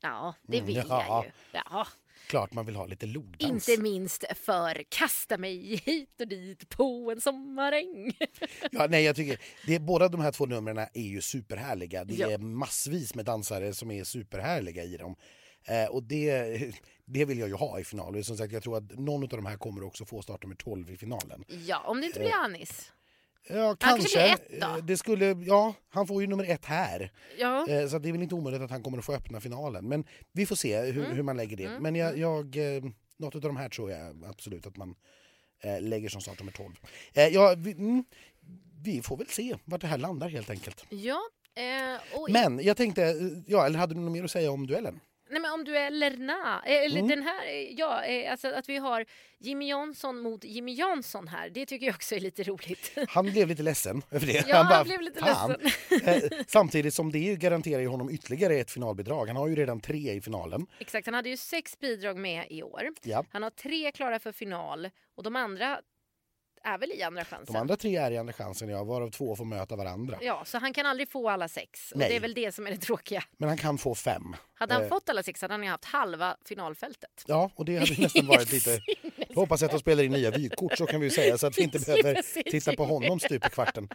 Ja, 0.00 0.34
det 0.42 0.56
Mm, 0.56 0.66
vill 0.66 0.76
ja. 0.76 1.04
jag 1.08 1.24
ju. 1.24 1.30
Ja, 1.52 1.86
Klart 2.26 2.52
man 2.52 2.66
vill 2.66 2.76
ha 2.76 2.86
lite 2.86 3.06
logdans. 3.06 3.68
inte 3.68 3.82
minst 3.82 4.24
för 4.36 4.82
kasta 4.88 5.38
mig 5.38 5.76
hit 5.84 6.20
och 6.20 6.28
dit 6.28 6.68
på 6.68 7.10
en 7.12 7.20
sommaräng. 7.20 8.12
Ja, 8.72 8.86
nej, 8.90 9.04
jag 9.04 9.16
tycker, 9.16 9.40
det, 9.66 9.78
båda 9.78 10.08
de 10.08 10.20
här 10.20 10.32
två 10.32 10.46
numren 10.46 10.78
är 10.78 10.88
ju 11.02 11.20
superhärliga. 11.20 12.04
Det 12.04 12.14
Ja. 12.14 12.30
är 12.30 12.38
massvis 12.38 13.14
med 13.14 13.24
dansare 13.24 13.74
som 13.74 13.90
är 13.90 14.04
superhärliga 14.04 14.84
i 14.84 14.96
dem. 14.96 15.16
Eh, 15.64 15.84
och 15.90 16.02
det, 16.02 16.32
det 17.04 17.24
vill 17.24 17.38
jag 17.38 17.48
ju 17.48 17.54
ha 17.54 17.80
i 17.80 17.84
final. 17.84 18.16
Och 18.16 18.26
som 18.26 18.36
sagt, 18.36 18.52
jag 18.52 18.62
tror 18.62 18.76
att 18.76 18.98
någon 18.98 19.22
av 19.22 19.28
de 19.28 19.46
här 19.46 19.56
kommer 19.56 19.82
också 19.84 20.04
få 20.04 20.22
startnummer 20.22 20.56
12 20.56 20.90
i 20.90 20.96
finalen. 20.96 21.44
Ja, 21.66 21.82
om 21.86 22.00
det 22.00 22.06
inte 22.06 22.20
blir 22.20 22.34
Anis. 22.34 22.92
Ja, 23.48 23.76
kanske 23.80 24.08
kanske. 24.18 24.18
blir 24.48 24.56
ett 24.56 24.60
då? 24.60 24.66
Eh, 24.66 24.76
Det 24.84 24.96
skulle, 24.96 25.26
ja, 25.46 25.74
han 25.88 26.06
får 26.06 26.22
ju 26.22 26.26
nummer 26.28 26.44
ett 26.44 26.64
här. 26.64 27.12
Ja. 27.38 27.68
Eh, 27.68 27.88
Så 27.88 27.98
det 27.98 28.08
är 28.08 28.12
väl 28.12 28.22
inte 28.22 28.34
omöjligt 28.34 28.62
att 28.62 28.70
han 28.70 28.82
kommer 28.82 28.98
att 28.98 29.04
få 29.04 29.12
öppna 29.14 29.40
finalen. 29.40 29.88
Men 29.88 30.04
vi 30.32 30.46
får 30.46 30.56
se 30.56 30.80
hur, 30.80 31.04
Mm. 31.04 31.16
hur 31.16 31.22
man 31.22 31.36
lägger 31.36 31.56
det. 31.56 31.78
Men 31.80 31.94
jag, 31.94 32.18
jag, 32.18 32.56
eh, 32.76 32.82
något 33.18 33.34
av 33.34 33.40
de 33.40 33.56
här 33.56 33.68
tror 33.68 33.90
jag 33.90 34.24
absolut 34.24 34.66
att 34.66 34.76
man 34.76 34.94
lägger 35.80 36.08
som 36.08 36.20
startnummer 36.20 36.52
12. 36.52 36.72
Eh, 37.12 37.28
ja, 37.28 37.54
vi, 37.58 37.72
mm, 37.72 38.04
vi 38.82 39.02
får 39.02 39.16
väl 39.16 39.26
se 39.26 39.56
vart 39.64 39.80
det 39.80 39.86
här 39.86 39.98
landar 39.98 40.28
helt 40.28 40.50
enkelt. 40.50 40.84
Ja, 40.90 41.20
eh, 41.54 42.00
Men 42.32 42.60
jag 42.64 42.76
tänkte, 42.76 43.14
ja, 43.46 43.66
eller 43.66 43.78
hade 43.78 43.94
du 43.94 44.00
något 44.00 44.12
mer 44.12 44.24
att 44.24 44.30
säga 44.30 44.50
om 44.50 44.66
duellen? 44.66 45.00
Nej, 45.30 45.40
men 45.40 45.52
om 45.52 45.64
du 45.64 45.76
är 45.76 45.90
Lerna, 45.90 46.62
eh, 46.66 46.72
eller 46.84 46.96
Mm. 46.98 47.08
den 47.08 47.22
här, 47.22 47.46
eh, 47.46 47.72
ja, 47.72 48.04
eh, 48.04 48.30
alltså 48.32 48.48
att 48.48 48.68
vi 48.68 48.76
har 48.76 49.04
Jimmy 49.38 49.68
Jansson 49.68 50.18
mot 50.20 50.44
Jimmy 50.44 50.74
Jansson 50.74 51.28
här, 51.28 51.50
det 51.50 51.66
tycker 51.66 51.86
jag 51.86 51.94
också 51.94 52.14
är 52.14 52.20
lite 52.20 52.42
roligt. 52.42 52.92
Han 53.08 53.26
blev 53.32 53.48
lite 53.48 53.62
ledsen 53.62 54.02
över 54.10 54.26
det. 54.26 54.44
Ja, 54.48 54.56
han 54.56 54.66
bara, 54.68 54.84
blev 54.84 55.00
lite 55.00 55.20
"Fan." 55.20 55.50
ledsen. 55.60 56.30
Eh, 56.30 56.44
Samtidigt 56.46 56.94
som 56.94 57.12
det 57.12 57.36
garanterar 57.36 57.80
ju 57.80 57.86
honom 57.88 58.10
ytterligare 58.10 58.54
ett 58.54 58.70
finalbidrag. 58.70 59.26
Han 59.26 59.36
har 59.36 59.48
ju 59.48 59.54
redan 59.56 59.80
tre 59.80 60.12
i 60.12 60.20
finalen. 60.20 60.66
Exakt, 60.78 61.06
han 61.06 61.14
hade 61.14 61.28
ju 61.28 61.36
sex 61.36 61.78
bidrag 61.78 62.16
med 62.16 62.44
i 62.50 62.62
år. 62.62 62.82
Ja. 63.02 63.24
Han 63.30 63.42
har 63.42 63.50
tre 63.50 63.92
klara 63.92 64.18
för 64.18 64.32
final 64.32 64.90
och 65.16 65.22
de 65.22 65.36
andra 65.36 65.80
är 66.64 66.78
väl 66.78 66.90
i 66.92 67.02
andra 67.02 67.24
chansen. 67.24 67.52
De 67.54 67.58
andra 67.58 67.76
tre 67.76 67.96
är 67.96 68.10
i 68.10 68.18
andra 68.18 68.32
chansen, 68.32 68.68
ja, 68.68 68.84
varav 68.84 69.10
två 69.10 69.36
får 69.36 69.44
möta 69.44 69.76
varandra. 69.76 70.18
Ja, 70.20 70.42
så 70.44 70.58
han 70.58 70.72
kan 70.72 70.86
aldrig 70.86 71.08
få 71.10 71.28
alla 71.30 71.48
sex. 71.48 71.92
Och 71.92 71.98
Nej. 71.98 72.08
det 72.08 72.16
är 72.16 72.20
väl 72.20 72.34
det 72.34 72.52
som 72.54 72.66
är 72.66 72.70
det 72.70 72.76
tråkiga. 72.76 73.22
Men 73.38 73.48
han 73.48 73.58
kan 73.58 73.78
få 73.78 73.94
fem. 73.94 74.36
Hade 74.54 74.74
han 74.74 74.82
Eh. 74.82 74.88
fått 74.88 75.08
alla 75.08 75.22
sex 75.22 75.42
hade 75.42 75.54
han 75.54 75.62
ju 75.62 75.68
haft 75.68 75.84
halva 75.84 76.36
finalfältet. 76.44 77.24
Ja, 77.26 77.50
och 77.54 77.64
det 77.64 77.76
hade 77.78 78.02
nästan 78.02 78.26
varit 78.26 78.52
lite... 78.52 78.80
Jag 79.28 79.34
hoppas 79.36 79.62
att 79.62 79.70
de 79.70 79.78
spelar 79.80 80.02
in 80.02 80.12
nya 80.12 80.30
vykort 80.30 80.78
så 80.78 80.86
kan 80.86 81.00
vi 81.00 81.06
ju 81.06 81.10
säga 81.10 81.38
så 81.38 81.46
att 81.46 81.58
vi 81.58 81.62
inte 81.62 81.78
behöver 81.86 82.42
titta 82.50 82.76
på 82.76 82.84
honom 82.84 83.20
stup 83.20 83.46
i 83.46 83.50
kvarten. 83.50 83.88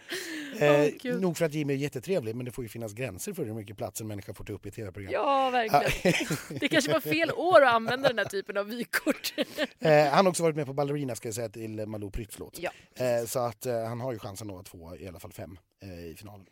Eh, 0.60 0.86
Gud. 1.02 1.22
nog 1.22 1.38
för 1.38 1.46
att 1.46 1.54
Jimmy 1.54 1.74
är 1.74 1.78
jättetrevlig 1.78 2.36
men 2.36 2.46
det 2.46 2.52
får 2.52 2.64
ju 2.64 2.70
finnas 2.70 2.94
gränser 2.94 3.34
för 3.34 3.46
hur 3.46 3.54
mycket 3.54 3.78
plats 3.78 4.02
en 4.02 4.08
människa 4.08 4.34
får 4.34 4.44
ta 4.44 4.54
upp 4.54 4.66
i 4.66 4.70
ett 4.70 4.76
tv-program. 4.76 5.12
Ja, 5.14 5.50
verkligen. 5.50 6.28
Det 6.60 6.68
kanske 6.68 6.92
var 6.94 7.00
fel 7.00 7.32
år 7.32 7.62
att 7.64 7.74
använda 7.74 8.08
den 8.10 8.18
här 8.18 8.26
typen 8.26 8.58
av 8.58 8.66
vykort. 8.68 9.34
Eh, 9.80 10.06
han 10.06 10.26
har 10.26 10.30
också 10.30 10.44
varit 10.44 10.56
med 10.56 10.66
på 10.66 10.74
Ballerina 10.74 11.16
ska 11.16 11.28
jag 11.28 11.36
säga 11.36 11.50
till 11.50 11.86
Malou 11.86 12.12
Prytz 12.12 12.40
låt. 12.40 12.55
Ja. 12.60 12.72
Eh, 12.96 13.26
så 13.26 13.40
att 13.40 13.66
eh, 13.66 13.84
han 13.84 14.02
har 14.02 14.14
ju 14.14 14.20
chansen 14.20 14.50
att 14.50 14.70
få 14.70 14.98
i 14.98 15.08
alla 15.08 15.20
fall 15.20 15.32
fem 15.32 15.60
eh, 15.84 16.06
i 16.06 16.16
finalen. 16.18 16.46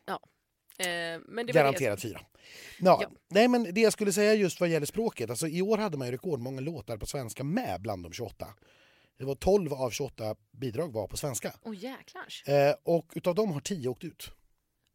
Eh, 0.78 0.86
men 1.28 1.46
det 1.46 1.54
var 1.54 1.62
Garanterat 1.62 2.02
fyra. 2.02 2.20
Ja, 2.80 3.00
Ja. 3.02 3.10
Nej, 3.30 3.48
men 3.48 3.64
det 3.74 3.82
jag 3.82 3.94
skulle 3.94 4.14
säga 4.14 4.34
just 4.34 4.60
vad 4.60 4.70
gäller 4.70 4.86
språket, 4.86 5.30
alltså 5.30 5.48
i 5.48 5.62
år 5.62 5.78
hade 5.78 5.98
man 5.98 6.08
ju 6.08 6.14
rekordmånga 6.14 6.62
låtar 6.62 6.98
på 6.98 7.06
svenska 7.06 7.44
med 7.44 7.82
bland 7.82 8.04
de 8.04 8.12
28. 8.14 8.48
Det 9.18 9.26
var 9.26 9.36
12 9.36 9.74
av 9.74 9.90
28 9.90 10.36
bidrag 10.52 10.94
var 10.94 11.08
på 11.08 11.18
svenska. 11.18 11.54
Oh, 11.62 11.76
jäklars. 11.76 12.48
Eh, 12.48 12.76
och 12.84 13.12
utav 13.16 13.36
dem 13.36 13.52
har 13.52 13.60
10 13.60 13.88
åkt 13.88 14.04
ut. 14.04 14.32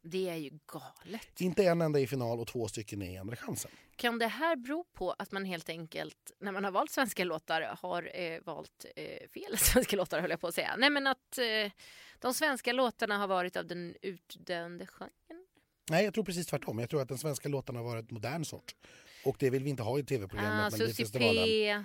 Det 0.03 0.29
är 0.29 0.35
ju 0.37 0.51
galet. 0.67 1.41
Inte 1.41 1.65
en 1.65 1.83
enda 1.83 2.01
i 2.01 2.07
final 2.07 2.41
och 2.41 2.47
två 2.47 2.69
stycken 2.69 3.03
i 3.03 3.19
andra 3.19 3.37
chansen. 3.37 3.71
Kan 3.97 4.19
det 4.19 4.27
här 4.27 4.57
bero 4.57 4.85
på 4.85 5.15
att 5.19 5.33
man 5.33 5.45
helt 5.45 5.69
enkelt, 5.69 6.33
när 6.41 6.53
man 6.53 6.65
har 6.65 6.71
valt 6.71 6.91
svenska 6.91 7.25
låtar, 7.25 7.77
har 7.81 8.11
eh, 8.15 8.41
valt 8.45 8.85
eh, 8.97 9.29
fel 9.29 9.59
svenska 9.59 9.97
låtar 9.97 10.21
höll 10.21 10.31
jag 10.31 10.41
på 10.41 10.47
att 10.47 10.55
säga. 10.55 10.77
Nej 10.79 10.91
men 10.91 11.07
att 11.07 11.39
eh, 11.39 11.73
de 12.19 12.35
svenska 12.35 12.73
låtarna 12.73 13.19
har 13.19 13.27
varit 13.27 13.57
av 13.57 13.67
den 13.67 13.95
utdöende 14.03 14.87
genren. 14.87 15.47
Nej, 15.91 16.05
jag 16.05 16.15
tror 16.15 16.25
precis 16.25 16.47
tvärtom. 16.47 16.79
Jag 16.79 16.91
tror 16.91 17.03
att 17.03 17.09
den 17.09 17.19
svenska 17.19 17.49
låten 17.49 17.77
har 17.77 17.83
varit 17.85 18.11
modern 18.11 18.45
sort. 18.45 18.75
Och 19.25 19.37
det 19.39 19.51
vill 19.51 19.65
vi 19.65 19.71
inte 19.71 19.83
ha 19.83 19.99
i 19.99 20.03
Ah, 20.03 20.05
tv-programmet. 20.05 20.73
Susie 20.73 20.87
Melodifestivalen. 20.87 21.45
P, 21.45 21.85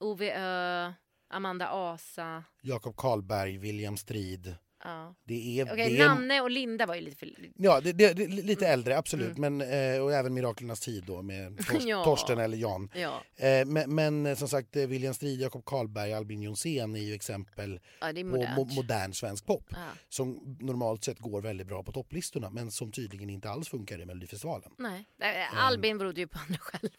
Ove 0.00 0.32
Ö, 0.34 0.92
Amanda 1.28 1.68
Asa. 1.68 2.44
Jakob 2.62 2.96
Karlberg, 2.96 3.58
William 3.58 3.96
Strid. 3.96 4.56
Ja. 4.84 5.14
Det 5.24 5.60
är... 5.60 5.72
Okej, 5.72 5.90
det 5.90 6.00
är 6.00 6.08
Nanne 6.08 6.40
och 6.40 6.50
Linda 6.50 6.86
var 6.86 6.94
ju 6.94 7.00
lite 7.00 7.16
för... 7.16 7.28
Ja, 7.56 7.80
det, 7.80 7.92
det, 7.92 8.14
lite 8.28 8.68
äldre, 8.68 8.98
absolut. 8.98 9.38
Men, 9.38 9.60
eh, 9.60 10.00
och 10.02 10.12
även 10.12 10.34
Miraklernas 10.34 10.80
tid 10.80 11.04
då 11.06 11.22
med 11.22 11.66
Tors, 11.66 11.84
Ja. 11.84 12.04
Torsten 12.04 12.38
eller 12.38 12.56
Jan. 12.56 12.90
Ja, 12.94 13.22
Eh, 13.36 13.66
men, 13.66 13.94
men 13.94 14.26
eh, 14.26 14.36
som 14.36 14.48
sagt, 14.48 14.76
William 14.76 15.14
Strid, 15.14 15.40
Jakob 15.40 15.64
Karlberg, 15.64 16.12
Albin 16.12 16.42
Jonsén 16.42 16.96
är 16.96 17.00
ju 17.00 17.14
exempel 17.14 17.80
ja 18.00 18.08
är 18.08 18.14
på 18.14 18.54
mo 18.60 18.64
modern 18.74 19.12
svensk 19.12 19.46
pop. 19.46 19.64
Som 20.08 20.56
normalt 20.60 21.04
sett 21.04 21.18
går 21.18 21.40
väldigt 21.42 21.66
bra 21.66 21.82
på 21.82 21.92
topplistorna 21.92 22.50
men 22.50 22.70
som 22.70 22.92
tydligen 22.92 23.30
inte 23.30 23.50
alls 23.50 23.68
funkar 23.68 24.00
i 24.00 24.06
Melodifestivalen. 24.06 24.70
Nej, 24.78 25.06
eh, 25.22 25.64
Albin 25.64 25.98
berodde 25.98 26.20
ju 26.20 26.26
på 26.26 26.38
honom 26.38 26.56
själv 26.60 26.90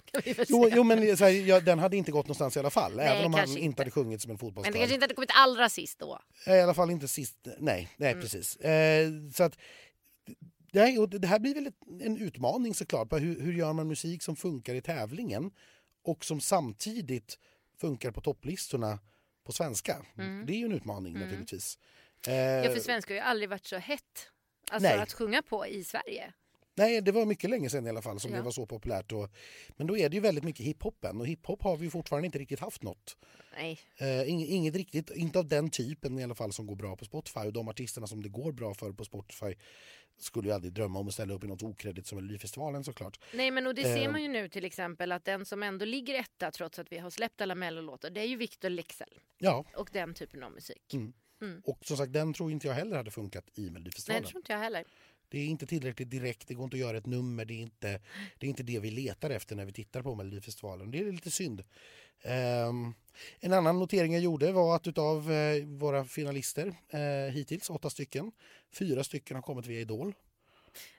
Jo, 0.47 0.69
jo 0.71 0.83
men 0.83 1.17
så 1.17 1.23
här, 1.23 1.31
ja, 1.31 1.59
den 1.59 1.79
hade 1.79 1.97
inte 1.97 2.11
gått 2.11 2.25
någonstans 2.25 2.55
i 2.55 2.59
alla 2.59 2.69
fall. 2.69 2.95
Nej, 2.95 3.07
även 3.07 3.25
om 3.25 3.33
han 3.33 3.57
inte 3.57 3.81
hade 3.81 3.91
sjungit 3.91 4.21
som 4.21 4.31
en 4.31 4.33
Men 4.33 4.39
fotbollsstad. 4.39 4.73
det 4.73 4.79
kanske 4.79 4.93
inte 4.93 5.03
hade 5.03 5.13
kommit 5.13 5.31
allra 5.33 5.69
sist 5.69 5.99
då. 5.99 6.19
I 6.47 6.49
alla 6.51 6.73
fall 6.73 6.91
inte 6.91 7.07
sist. 7.07 7.47
Nej, 7.57 7.70
nej 7.97 8.11
Mm. 8.11 8.21
precis. 8.21 8.55
Eh, 8.55 9.09
så 9.33 9.43
att, 9.43 9.57
nej, 10.71 10.99
och 10.99 11.09
det 11.09 11.27
här 11.27 11.39
blir 11.39 11.55
väl 11.55 11.67
ett, 11.67 11.77
en 12.01 12.17
utmaning 12.17 12.73
såklart. 12.73 13.09
På 13.09 13.17
hur, 13.17 13.41
hur 13.41 13.53
gör 13.53 13.73
man 13.73 13.87
musik 13.87 14.23
som 14.23 14.35
funkar 14.35 14.75
i 14.75 14.81
tävlingen 14.81 15.51
och 16.03 16.25
som 16.25 16.41
samtidigt 16.41 17.39
funkar 17.81 18.11
på 18.11 18.21
topplistorna 18.21 18.99
på 19.45 19.51
svenska? 19.51 20.05
Det 20.45 20.53
är 20.53 20.57
ju 20.57 20.65
en 20.65 20.71
utmaning 20.71 21.19
naturligtvis. 21.19 21.77
Eh, 22.27 22.33
Mm. 22.33 22.63
Ja, 22.63 22.71
för 22.73 22.79
svenska 22.79 23.13
har 23.13 23.15
ju 23.15 23.21
aldrig 23.21 23.49
varit 23.49 23.65
så 23.65 23.77
hett 23.77 24.29
alltså, 24.71 24.89
Nej. 24.89 24.99
att 24.99 25.13
sjunga 25.13 25.41
på 25.41 25.67
i 25.67 25.83
Sverige. 25.83 26.33
Nej, 26.75 27.01
det 27.01 27.11
var 27.11 27.25
mycket 27.25 27.49
länge 27.49 27.69
sedan 27.69 27.85
i 27.85 27.89
alla 27.89 28.01
fall 28.01 28.19
som 28.19 28.31
Ja. 28.31 28.37
det 28.37 28.43
var 28.43 28.51
så 28.51 28.65
populärt. 28.65 29.11
Och, 29.11 29.29
men 29.77 29.87
då 29.87 29.97
är 29.97 30.09
det 30.09 30.15
ju 30.15 30.21
väldigt 30.21 30.43
mycket 30.43 30.65
hiphopen 30.65 31.19
och 31.21 31.27
hiphop 31.27 31.63
har 31.63 31.77
vi 31.77 31.89
fortfarande 31.89 32.25
inte 32.25 32.39
riktigt 32.39 32.59
haft 32.59 32.83
något. 32.83 33.17
Nej. 33.57 33.79
Eh, 33.97 34.29
inget, 34.29 34.49
inget 34.49 34.75
riktigt, 34.75 35.09
inte 35.11 35.39
av 35.39 35.47
den 35.47 35.69
typen 35.69 36.19
i 36.19 36.23
alla 36.23 36.35
fall 36.35 36.53
som 36.53 36.67
går 36.67 36.75
bra 36.75 36.95
på 36.95 37.05
Spotify 37.05 37.39
och 37.39 37.53
de 37.53 37.67
artisterna 37.67 38.07
som 38.07 38.23
det 38.23 38.29
går 38.29 38.51
bra 38.51 38.73
för 38.73 38.91
på 38.91 39.05
Spotify 39.05 39.53
skulle 40.17 40.47
ju 40.47 40.53
aldrig 40.53 40.73
drömma 40.73 40.99
om 40.99 41.07
att 41.07 41.13
ställa 41.13 41.33
upp 41.33 41.43
i 41.43 41.47
något 41.47 41.63
okredit 41.63 42.07
som 42.07 42.15
Melodifestivalen 42.15 42.83
såklart. 42.83 43.19
Nej 43.33 43.51
men 43.51 43.67
och 43.67 43.75
det 43.75 43.83
ser 43.83 44.05
Eh. 44.05 44.11
man 44.11 44.21
ju 44.21 44.27
nu 44.27 44.49
till 44.49 44.65
exempel 44.65 45.11
att 45.11 45.25
den 45.25 45.45
som 45.45 45.63
ändå 45.63 45.85
ligger 45.85 46.19
etta 46.19 46.51
trots 46.51 46.79
att 46.79 46.91
vi 46.91 46.97
har 46.97 47.09
släppt 47.09 47.41
alla 47.41 47.55
mellolåtar 47.55 48.09
det 48.09 48.21
är 48.21 48.25
ju 48.25 48.35
Victor 48.35 48.69
Leksell 48.69 49.19
Ja, 49.37 49.65
och 49.75 49.89
den 49.93 50.13
typen 50.13 50.43
av 50.43 50.51
musik. 50.51 50.93
Mm. 50.93 51.13
Mm. 51.41 51.61
och 51.65 51.85
som 51.85 51.97
sagt 51.97 52.13
den 52.13 52.33
tror 52.33 52.51
inte 52.51 52.67
jag 52.67 52.73
heller 52.73 52.97
hade 52.97 53.11
funkat 53.11 53.43
i 53.53 53.61
Nej 53.61 53.65
det 53.65 53.71
Melodifestivalen. 53.73 54.23
tror 54.27 54.39
inte 54.39 54.51
jag 54.51 54.59
heller. 54.59 54.83
Det 55.31 55.39
är 55.39 55.45
inte 55.45 55.65
tillräckligt 55.65 56.09
direkt, 56.09 56.47
det 56.47 56.53
går 56.53 56.63
inte 56.63 56.75
att 56.75 56.79
göra 56.79 56.97
ett 56.97 57.05
nummer, 57.05 57.45
det 57.45 57.53
är 57.53 57.61
inte 57.61 57.99
det, 58.37 58.45
är 58.45 58.49
inte 58.49 58.63
det 58.63 58.79
vi 58.79 58.91
letar 58.91 59.29
efter 59.29 59.55
när 59.55 59.65
vi 59.65 59.71
tittar 59.71 60.01
på 60.01 60.15
Melodifestivalen. 60.15 60.91
Det 60.91 60.99
är 60.99 61.11
lite 61.11 61.31
synd. 61.31 61.63
Ehm, 62.23 62.93
en 63.39 63.53
annan 63.53 63.79
notering 63.79 64.13
jag 64.13 64.21
gjorde 64.21 64.51
var 64.51 64.75
att 64.75 64.87
utav 64.87 65.31
eh, 65.31 65.65
våra 65.65 66.05
finalister 66.05 66.73
eh, 66.89 67.33
hittills, 67.33 67.69
åtta 67.69 67.89
stycken, 67.89 68.31
fyra 68.73 69.03
stycken 69.03 69.35
har 69.35 69.41
kommit 69.41 69.65
via 69.65 69.79
Idol. 69.79 70.13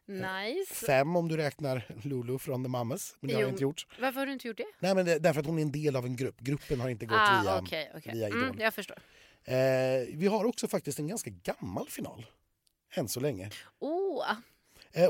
Nice. 0.07 0.75
Fem 0.87 1.17
om 1.17 1.29
du 1.29 1.37
räknar 1.37 1.85
Lulu 2.03 2.39
från 2.39 2.65
The 2.65 2.69
Mamas, 2.69 3.17
men 3.21 3.29
det 3.29 3.35
har 3.35 3.41
jag 3.41 3.49
Jo. 3.49 3.53
inte 3.53 3.63
gjort. 3.63 3.87
Varför 4.01 4.19
har 4.19 4.27
du 4.27 4.33
inte 4.33 4.49
gjort 4.49 4.57
det? 4.57 4.67
Nej, 4.81 4.95
men 4.95 5.07
det, 5.07 5.19
därför 5.19 5.41
att 5.41 5.47
hon 5.47 5.59
är 5.59 5.63
en 5.63 5.73
del 5.73 5.97
av 5.97 6.07
en 6.07 6.17
grupp. 6.17 6.41
Gruppen 6.41 6.81
har 6.81 6.89
inte 6.89 7.07
gått 7.07 7.19
ah, 7.21 7.43
via... 7.43 7.59
okej, 7.59 7.93
okej. 7.97 8.13
via 8.15 8.29
Idol. 8.29 8.43
Mm, 8.43 8.61
jag 8.61 8.75
förstår. 8.75 8.99
Eh, 9.45 9.55
vi 10.13 10.27
har 10.27 10.45
också 10.45 10.69
faktiskt 10.69 10.99
en 10.99 11.07
ganska 11.07 11.31
gammal 11.31 11.89
final. 11.89 12.27
Än 12.95 13.09
så 13.09 13.21
länge. 13.21 13.51
Oh, 13.79 14.23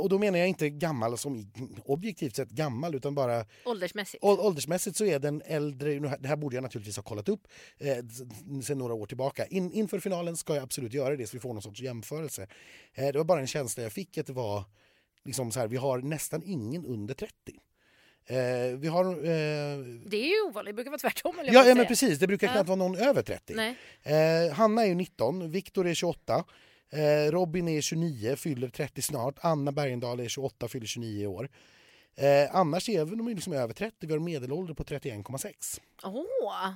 och 0.00 0.08
då 0.08 0.18
menar 0.18 0.38
jag 0.38 0.48
inte 0.48 0.70
gammal 0.70 1.18
som 1.18 1.52
objektivt 1.84 2.36
sett 2.36 2.48
gammal 2.50 2.94
utan 2.94 3.14
bara 3.14 3.46
åldersmässigt. 3.64 4.24
Åldersmässigt 4.24 4.96
så 4.96 5.04
är 5.04 5.18
den 5.18 5.42
äldre, 5.46 5.98
det 6.18 6.28
här 6.28 6.36
borde 6.36 6.56
jag 6.56 6.62
naturligtvis 6.62 6.96
ha 6.96 7.02
kollat 7.02 7.28
upp 7.28 7.48
eh, 7.78 7.96
sen 8.64 8.78
några 8.78 8.94
år 8.94 9.06
tillbaka. 9.06 9.46
In, 9.46 9.72
inför 9.72 10.00
finalen 10.00 10.36
ska 10.36 10.54
jag 10.54 10.62
absolut 10.62 10.92
göra 10.92 11.16
det 11.16 11.26
så 11.26 11.36
vi 11.36 11.40
får 11.40 11.52
någon 11.52 11.62
sorts 11.62 11.80
jämförelse. 11.80 12.46
Eh, 12.94 13.06
det 13.08 13.18
var 13.18 13.24
bara 13.24 13.40
en 13.40 13.46
känsla 13.46 13.82
jag 13.82 13.92
fick 13.92 14.18
att 14.18 14.26
det 14.26 14.32
var 14.32 14.64
liksom 15.24 15.52
så 15.52 15.60
här, 15.60 15.68
vi 15.68 15.76
har 15.76 15.98
nästan 15.98 16.42
ingen 16.44 16.86
under 16.86 17.14
30. 17.14 17.34
Eh, 18.26 18.36
vi 18.78 18.88
har... 18.88 19.04
Eh, 19.04 19.78
Det 20.06 20.16
är 20.16 20.28
ju 20.28 20.42
ovanligt, 20.48 20.70
det 20.72 20.74
brukar 20.74 20.90
vara 20.90 20.98
tvärtom 20.98 21.34
ja, 21.44 21.64
ja 21.68 21.74
men 21.74 21.86
precis, 21.86 22.18
det 22.18 22.26
brukar 22.26 22.46
Ja. 22.46 22.52
knappt 22.52 22.68
vara 22.68 22.76
någon 22.76 22.96
över 22.96 23.22
30. 23.22 23.54
Nej. 23.54 23.76
Eh, 24.02 24.52
Hanna 24.54 24.82
är 24.82 24.86
ju 24.86 24.94
19, 24.94 25.50
Viktor 25.50 25.86
är 25.88 25.94
28, 25.94 26.44
eh, 26.92 27.30
Robin 27.30 27.68
är 27.68 27.80
29, 27.80 28.36
fyller 28.36 28.68
30 28.68 29.02
snart, 29.02 29.34
Anna 29.40 29.72
Bergendahl 29.72 30.20
är 30.20 30.28
28, 30.28 30.68
fyller 30.68 30.86
29 30.86 31.22
i 31.22 31.26
år. 31.26 31.48
Eh, 32.14 32.56
annars 32.56 32.88
är 32.88 33.04
de 33.04 33.28
liksom 33.28 33.52
över 33.52 33.74
30, 33.74 34.06
vi 34.06 34.12
har 34.12 34.18
en 34.18 34.24
medelålder 34.24 34.74
på 34.74 34.84
31,6. 34.84 35.80
Åh, 36.04 36.72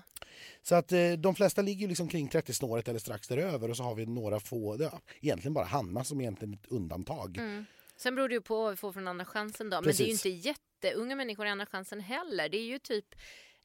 Så 0.62 0.74
att 0.74 0.92
eh, 0.92 1.12
de 1.12 1.34
flesta 1.34 1.62
ligger 1.62 1.88
liksom 1.88 2.08
kring 2.08 2.28
30-snåret 2.28 2.88
eller 2.88 2.98
strax 2.98 3.28
däröver 3.28 3.70
och 3.70 3.76
så 3.76 3.82
har 3.82 3.94
vi 3.94 4.06
några 4.06 4.40
få, 4.40 4.76
ja, 4.80 5.00
egentligen 5.20 5.54
bara 5.54 5.64
Hanna 5.64 6.04
som 6.04 6.20
egentligen 6.20 6.54
är 6.54 6.58
ett 6.58 6.72
undantag. 6.72 7.36
Mm. 7.38 7.64
Sen 7.96 8.14
beror 8.14 8.28
det 8.28 8.34
ju 8.34 8.40
på 8.40 8.62
vad 8.62 8.70
vi 8.70 8.76
får 8.76 8.92
från 8.92 9.08
Andra 9.08 9.24
chansen 9.24 9.70
då. 9.70 9.80
Men 9.80 9.94
det 9.96 10.02
är 10.02 10.06
ju 10.06 10.12
inte 10.12 10.28
jätteunga 10.28 11.16
människor 11.16 11.46
i 11.46 11.50
Andra 11.50 11.66
chansen 11.66 12.00
heller. 12.00 12.48
Det 12.48 12.58
är 12.58 12.66
ju 12.66 12.78
typ, 12.78 13.14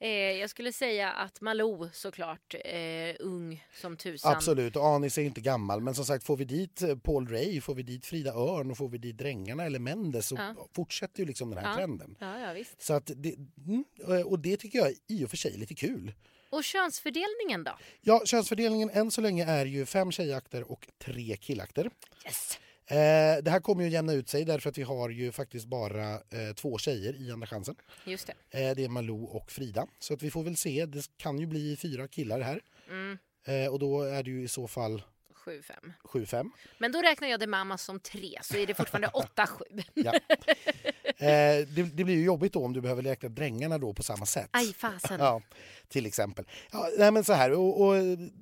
eh, 0.02 0.10
jag 0.10 0.50
skulle 0.50 0.74
säga 0.74 1.12
att 1.12 1.42
Malou 1.42 1.90
såklart, 1.94 2.56
eh, 2.66 3.16
ung 3.20 3.66
som 3.74 3.98
tusan. 3.98 4.32
Absolut, 4.36 4.76
och 4.76 4.86
Anis 4.86 5.18
är 5.18 5.22
inte 5.22 5.42
gammal 5.42 5.82
men 5.82 5.96
som 5.96 6.06
sagt 6.06 6.24
får 6.24 6.38
vi 6.38 6.46
dit 6.46 6.82
eh, 6.82 6.96
Paul 6.98 7.28
Ray, 7.28 7.62
får 7.62 7.76
vi 7.76 7.84
dit 7.84 8.06
Frida 8.06 8.32
Örn 8.34 8.72
och 8.72 8.78
får 8.78 8.90
vi 8.90 8.98
dit 8.98 9.18
Drängarna 9.18 9.64
eller 9.66 9.80
Mendes 9.80 10.28
så 10.28 10.36
Ja. 10.36 10.68
fortsätter 10.76 11.20
ju 11.20 11.26
liksom 11.26 11.50
den 11.50 11.60
här 11.66 11.70
Ja. 11.72 11.76
trenden. 11.76 12.16
Ja, 12.20 12.40
ja, 12.40 12.54
visst. 12.54 12.82
Så 12.82 12.94
att 12.94 13.12
det, 13.16 13.36
mm, 13.68 13.84
eh, 14.08 14.22
och 14.28 14.40
det 14.40 14.58
tycker 14.58 14.80
jag 14.80 14.92
i 15.08 15.26
och 15.26 15.30
för 15.30 15.38
sig 15.38 15.54
är 15.54 15.58
lite 15.58 15.76
kul. 15.76 16.14
Och 16.50 16.64
könsfördelningen 16.64 17.64
då? 17.64 17.72
Ja, 18.02 18.22
könsfördelningen 18.26 18.90
än 18.90 19.12
så 19.12 19.22
länge 19.22 19.46
är 19.46 19.66
ju 19.66 19.86
fem 19.86 20.12
tjejakter 20.12 20.72
och 20.72 20.88
tre 21.04 21.38
killakter. 21.38 21.90
Yes. 22.26 22.60
Eh, 22.91 23.43
det 23.43 23.51
här 23.51 23.60
kommer 23.60 23.84
ju 23.84 23.89
jämna 23.89 24.13
ut 24.13 24.30
sig 24.30 24.45
därför 24.45 24.69
att 24.69 24.77
vi 24.77 24.84
har 24.84 25.10
ju 25.10 25.32
faktiskt 25.32 25.65
bara 25.65 26.13
eh, 26.13 26.54
två 26.56 26.77
tjejer 26.77 27.21
i 27.21 27.32
Andra 27.32 27.47
chansen. 27.47 27.75
Just 28.06 28.27
det. 28.27 28.60
Eh, 28.69 28.75
det 28.75 28.84
är 28.84 28.89
Malou 28.89 29.23
och 29.25 29.51
Frida. 29.51 29.88
Så 29.99 30.13
att 30.13 30.23
vi 30.23 30.32
får 30.32 30.43
väl 30.43 30.58
se, 30.58 30.86
det 30.86 31.17
kan 31.17 31.39
ju 31.39 31.45
bli 31.45 31.75
fyra 31.77 32.08
killar 32.08 32.39
här. 32.41 32.62
Mm, 32.89 33.17
Eh, 33.45 33.71
och 33.71 33.80
då 33.80 34.01
är 34.01 34.23
det 34.23 34.30
ju 34.30 34.43
i 34.43 34.47
så 34.47 34.67
fall 34.67 35.04
7-5. 35.45 35.91
7-5. 36.04 36.49
Men 36.77 36.91
då 36.91 37.01
räknar 37.01 37.27
jag 37.27 37.39
det 37.39 37.47
mamma 37.47 37.77
som 37.77 37.99
tre, 37.99 38.39
så 38.41 38.58
är 38.58 38.67
det 38.67 38.73
fortfarande 38.73 39.08
8-7. 39.36 39.84
Ja. 39.93 40.13
Eh, 41.21 41.27
det, 41.67 41.84
det 41.93 42.03
blir 42.03 42.15
ju 42.15 42.23
jobbigt 42.23 42.53
då 42.53 42.65
om 42.65 42.73
du 42.73 42.81
behöver 42.81 43.01
räkna 43.03 43.29
drängarna 43.29 43.77
då 43.77 43.93
på 43.93 44.03
samma 44.03 44.25
sätt. 44.25 44.49
Aj 44.51 44.73
fasen. 44.73 45.19
Ja, 45.19 45.41
till 45.88 46.05
exempel. 46.05 46.45
Ja, 46.71 46.89
nej, 46.97 47.12
men 47.12 47.23
så 47.23 47.34
här, 47.34 47.51
och, 47.51 47.81
och, 47.81 47.93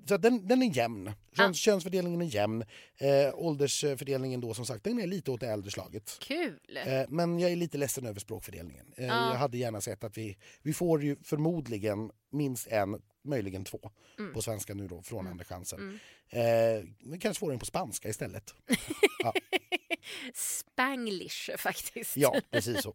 så 0.10 0.18
den, 0.18 0.48
den 0.48 0.62
är 0.64 0.78
jämn. 0.78 1.12
Köns, 1.38 1.58
Könsfördelningen 1.58 2.22
är 2.22 2.26
jämn. 2.26 2.64
Eh, 2.98 3.34
åldersfördelningen 3.34 4.42
då 4.42 4.54
som 4.54 4.66
sagt, 4.66 4.84
den 4.84 5.00
är 5.00 5.08
lite 5.08 5.32
åt 5.32 5.40
det 5.40 5.48
äldre 5.48 5.72
slaget. 5.72 6.18
Kul. 6.22 6.60
Eh, 6.86 7.02
men 7.10 7.40
jag 7.40 7.52
är 7.52 7.56
lite 7.56 7.78
ledsen 7.78 8.06
över 8.06 8.20
språkfördelningen. 8.20 8.86
Eh, 8.98 9.06
Ja. 9.08 9.32
Jag 9.32 9.38
hade 9.40 9.58
gärna 9.58 9.82
sett 9.82 10.04
att 10.04 10.18
vi, 10.18 10.38
vi 10.62 10.74
får 10.74 11.04
ju 11.04 11.16
förmodligen 11.24 12.12
minst 12.32 12.68
en, 12.68 13.02
möjligen 13.30 13.66
två 13.66 13.92
Mm. 14.20 14.34
på 14.34 14.42
svenska 14.42 14.74
nu 14.74 14.88
då 14.88 15.02
från 15.02 15.28
Andra 15.28 15.46
chansen. 15.46 15.80
Mm. 15.80 16.00
Eh, 16.80 16.84
vi 17.00 17.20
kanske 17.20 17.40
får 17.40 17.54
en 17.54 17.60
på 17.60 17.66
spanska 17.66 18.10
istället. 18.10 18.54
ja, 19.24 19.34
Spanglish 20.34 21.50
faktiskt. 21.58 22.18
ja, 22.18 22.36
precis 22.52 22.82
så. 22.82 22.94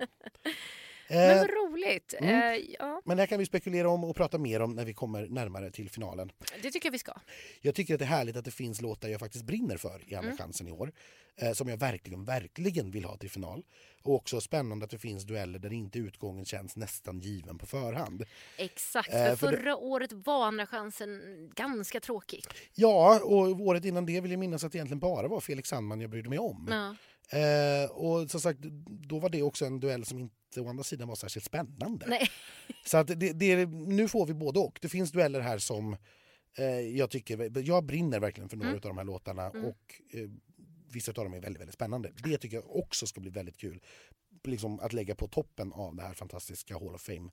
Men 1.09 1.31
Eh, 1.31 1.37
vad 1.39 1.51
roligt. 1.51 2.15
mm. 2.19 2.53
Eh, 2.55 2.65
ja, 2.79 3.03
men 3.05 3.17
det 3.17 3.23
här 3.23 3.27
kan 3.27 3.39
vi 3.39 3.47
spekulera 3.47 3.89
om 3.89 4.05
och 4.05 4.17
prata 4.17 4.39
mer 4.39 4.61
om 4.63 4.75
när 4.75 4.85
vi 4.85 4.95
kommer 4.95 5.27
närmare 5.27 5.71
till 5.71 5.91
finalen. 5.91 6.31
det 6.63 6.71
tycker 6.71 6.87
jag 6.87 6.93
vi 6.93 6.99
ska. 6.99 7.13
Jag 7.61 7.75
tycker 7.75 7.95
att 7.95 7.99
det 7.99 8.05
är 8.05 8.07
härligt 8.07 8.37
att 8.37 8.45
det 8.45 8.51
finns 8.51 8.81
låtar 8.81 9.09
jag 9.09 9.21
faktiskt 9.21 9.45
brinner 9.45 9.77
för 9.77 10.03
i 10.07 10.15
Andra 10.15 10.37
chansen 10.37 10.69
i 10.69 10.71
år. 10.73 10.93
Eh, 11.37 11.53
som 11.53 11.69
jag 11.69 11.77
verkligen, 11.77 12.25
verkligen 12.25 12.91
vill 12.91 13.05
ha 13.05 13.17
till 13.17 13.31
final. 13.31 13.63
Och 14.03 14.15
också 14.15 14.41
spännande 14.41 14.85
att 14.85 14.91
det 14.91 14.99
finns 14.99 15.25
dueller 15.25 15.59
där 15.59 15.73
inte 15.73 15.99
utgången 15.99 16.45
känns 16.45 16.77
nästan 16.77 17.21
given 17.21 17.59
på 17.59 17.67
förhand. 17.67 18.25
Exakt, 18.57 19.09
Eh, 19.15 19.25
för 19.27 19.37
för 19.37 19.51
det- 19.51 19.57
förra 19.57 19.77
året 19.77 20.13
var 20.13 20.47
Andra 20.47 20.67
chansen 20.67 21.21
ganska 21.55 22.01
tråkig. 22.01 22.45
Ja, 22.75 23.21
och 23.25 23.37
året 23.61 23.85
innan 23.85 24.07
det 24.07 24.21
vill 24.21 24.31
jag 24.31 24.41
minnas 24.41 24.65
att 24.65 24.73
det 24.73 24.77
egentligen 24.79 25.01
bara 25.01 25.29
var 25.29 25.41
Felix 25.41 25.69
Sandman 25.69 26.01
jag 26.01 26.11
brydde 26.11 26.29
mig 26.29 26.39
om. 26.39 26.67
Ja. 26.71 26.97
Eh, 27.31 27.91
och 27.91 28.31
som 28.31 28.41
sagt, 28.41 28.61
då 28.87 29.19
var 29.19 29.29
det 29.29 29.43
också 29.43 29.65
en 29.65 29.81
duell 29.81 30.05
som 30.05 30.19
inte 30.19 30.61
å 30.61 30.69
andra 30.69 30.85
sidan 30.85 31.09
var 31.09 31.15
särskilt 31.15 31.47
spännande. 31.47 32.07
Nej. 32.09 32.29
Så 32.87 32.97
att 32.99 33.07
det, 33.07 33.33
det, 33.33 33.67
nu 33.67 34.09
får 34.09 34.27
vi 34.27 34.35
både 34.35 34.61
och. 34.61 34.79
Det 34.83 34.89
finns 34.89 35.13
dueller 35.13 35.41
här 35.41 35.59
som 35.59 35.97
eh, 36.59 36.65
jag 36.81 37.11
tycker, 37.11 37.59
jag 37.59 37.85
brinner 37.85 38.21
verkligen 38.21 38.49
för 38.49 38.57
några 38.57 38.69
Mm. 38.71 38.77
av 38.77 38.89
de 38.89 38.99
här 38.99 39.05
låtarna 39.05 39.51
Mm. 39.51 39.65
och 39.65 39.95
eh, 40.11 40.29
vissa 40.93 41.11
av 41.11 41.15
dem 41.15 41.35
är 41.35 41.41
väldigt, 41.41 41.61
väldigt 41.61 41.75
spännande. 41.75 42.13
Det 42.25 42.39
tycker 42.39 42.57
jag 42.57 42.77
också 42.77 43.07
ska 43.07 43.21
bli 43.21 43.31
väldigt 43.31 43.57
kul. 43.57 43.81
Liksom 44.45 44.81
att 44.81 44.93
lägga 44.93 45.15
på 45.15 45.29
toppen 45.29 45.73
av 45.73 45.97
det 45.97 46.03
här 46.03 46.15
fantastiska 46.15 46.75
Hall 46.75 46.95
of 46.95 47.03
Fame 47.03 47.31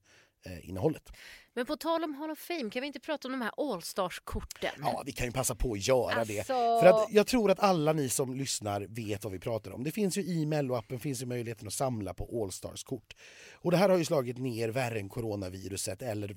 innehållet. 0.63 1.10
Men 1.54 1.65
på 1.65 1.75
tal 1.77 2.04
om 2.04 2.13
Hall 2.15 2.32
of 2.32 2.39
Fame, 2.39 2.69
kan 2.69 2.82
vi 2.82 2.88
inte 2.88 2.99
prata 2.99 3.27
om 3.27 3.32
de 3.32 3.41
här 3.41 3.51
Allstars-korten? 3.58 4.71
Ja, 4.82 5.04
vi 5.06 5.12
kan 5.12 5.25
ju 5.27 5.32
passa 5.32 5.56
på 5.56 5.73
att 5.73 5.88
göra 5.88 6.25
det. 6.25 6.39
Alltså- 6.39 6.80
För 6.82 6.86
att 6.86 7.08
jag 7.12 7.27
tror 7.27 7.51
att 7.51 7.60
alla 7.60 7.93
ni 7.93 8.10
som 8.10 8.36
lyssnar 8.36 8.82
vet 8.89 9.23
vad 9.23 9.34
vi 9.34 9.39
pratar 9.39 9.71
om. 9.71 9.84
Det 9.84 9.91
finns 9.91 10.17
ju 10.17 10.21
i 10.21 10.45
Mello-appen 10.45 10.99
finns 10.99 11.21
ju 11.21 11.25
möjligheten 11.25 11.67
att 11.67 11.73
samla 11.73 12.13
på 12.13 12.43
Allstars-kort. 12.43 13.15
Och 13.54 13.71
det 13.71 13.77
här 13.77 13.89
har 13.89 13.97
ju 13.97 14.06
slagit 14.06 14.38
ner 14.38 14.69
värre 14.69 14.99
än 14.99 15.10
coronaviruset 15.10 16.01
eller 16.01 16.30
eh, 16.32 16.36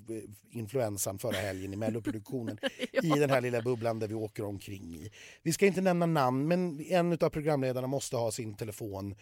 influensan 0.51 1.17
förra 1.19 1.37
helgen 1.37 1.73
i 1.73 1.75
Melloproduktionen 1.75 2.57
i 3.03 3.09
den 3.09 3.29
här 3.29 3.41
lilla 3.41 3.61
bubblan 3.61 3.99
där 3.99 4.07
vi 4.07 4.13
åker 4.13 4.45
omkring 4.45 4.95
i. 4.95 5.11
Vi 5.43 5.53
ska 5.53 5.65
inte 5.65 5.81
nämna 5.81 6.05
namn, 6.05 6.47
men 6.47 6.85
en 6.85 7.11
av 7.21 7.29
programledarna 7.29 7.87
måste 7.87 8.15
ha 8.17 8.31
sin 8.31 8.53
telefon 8.57 9.11
eh, 9.11 9.17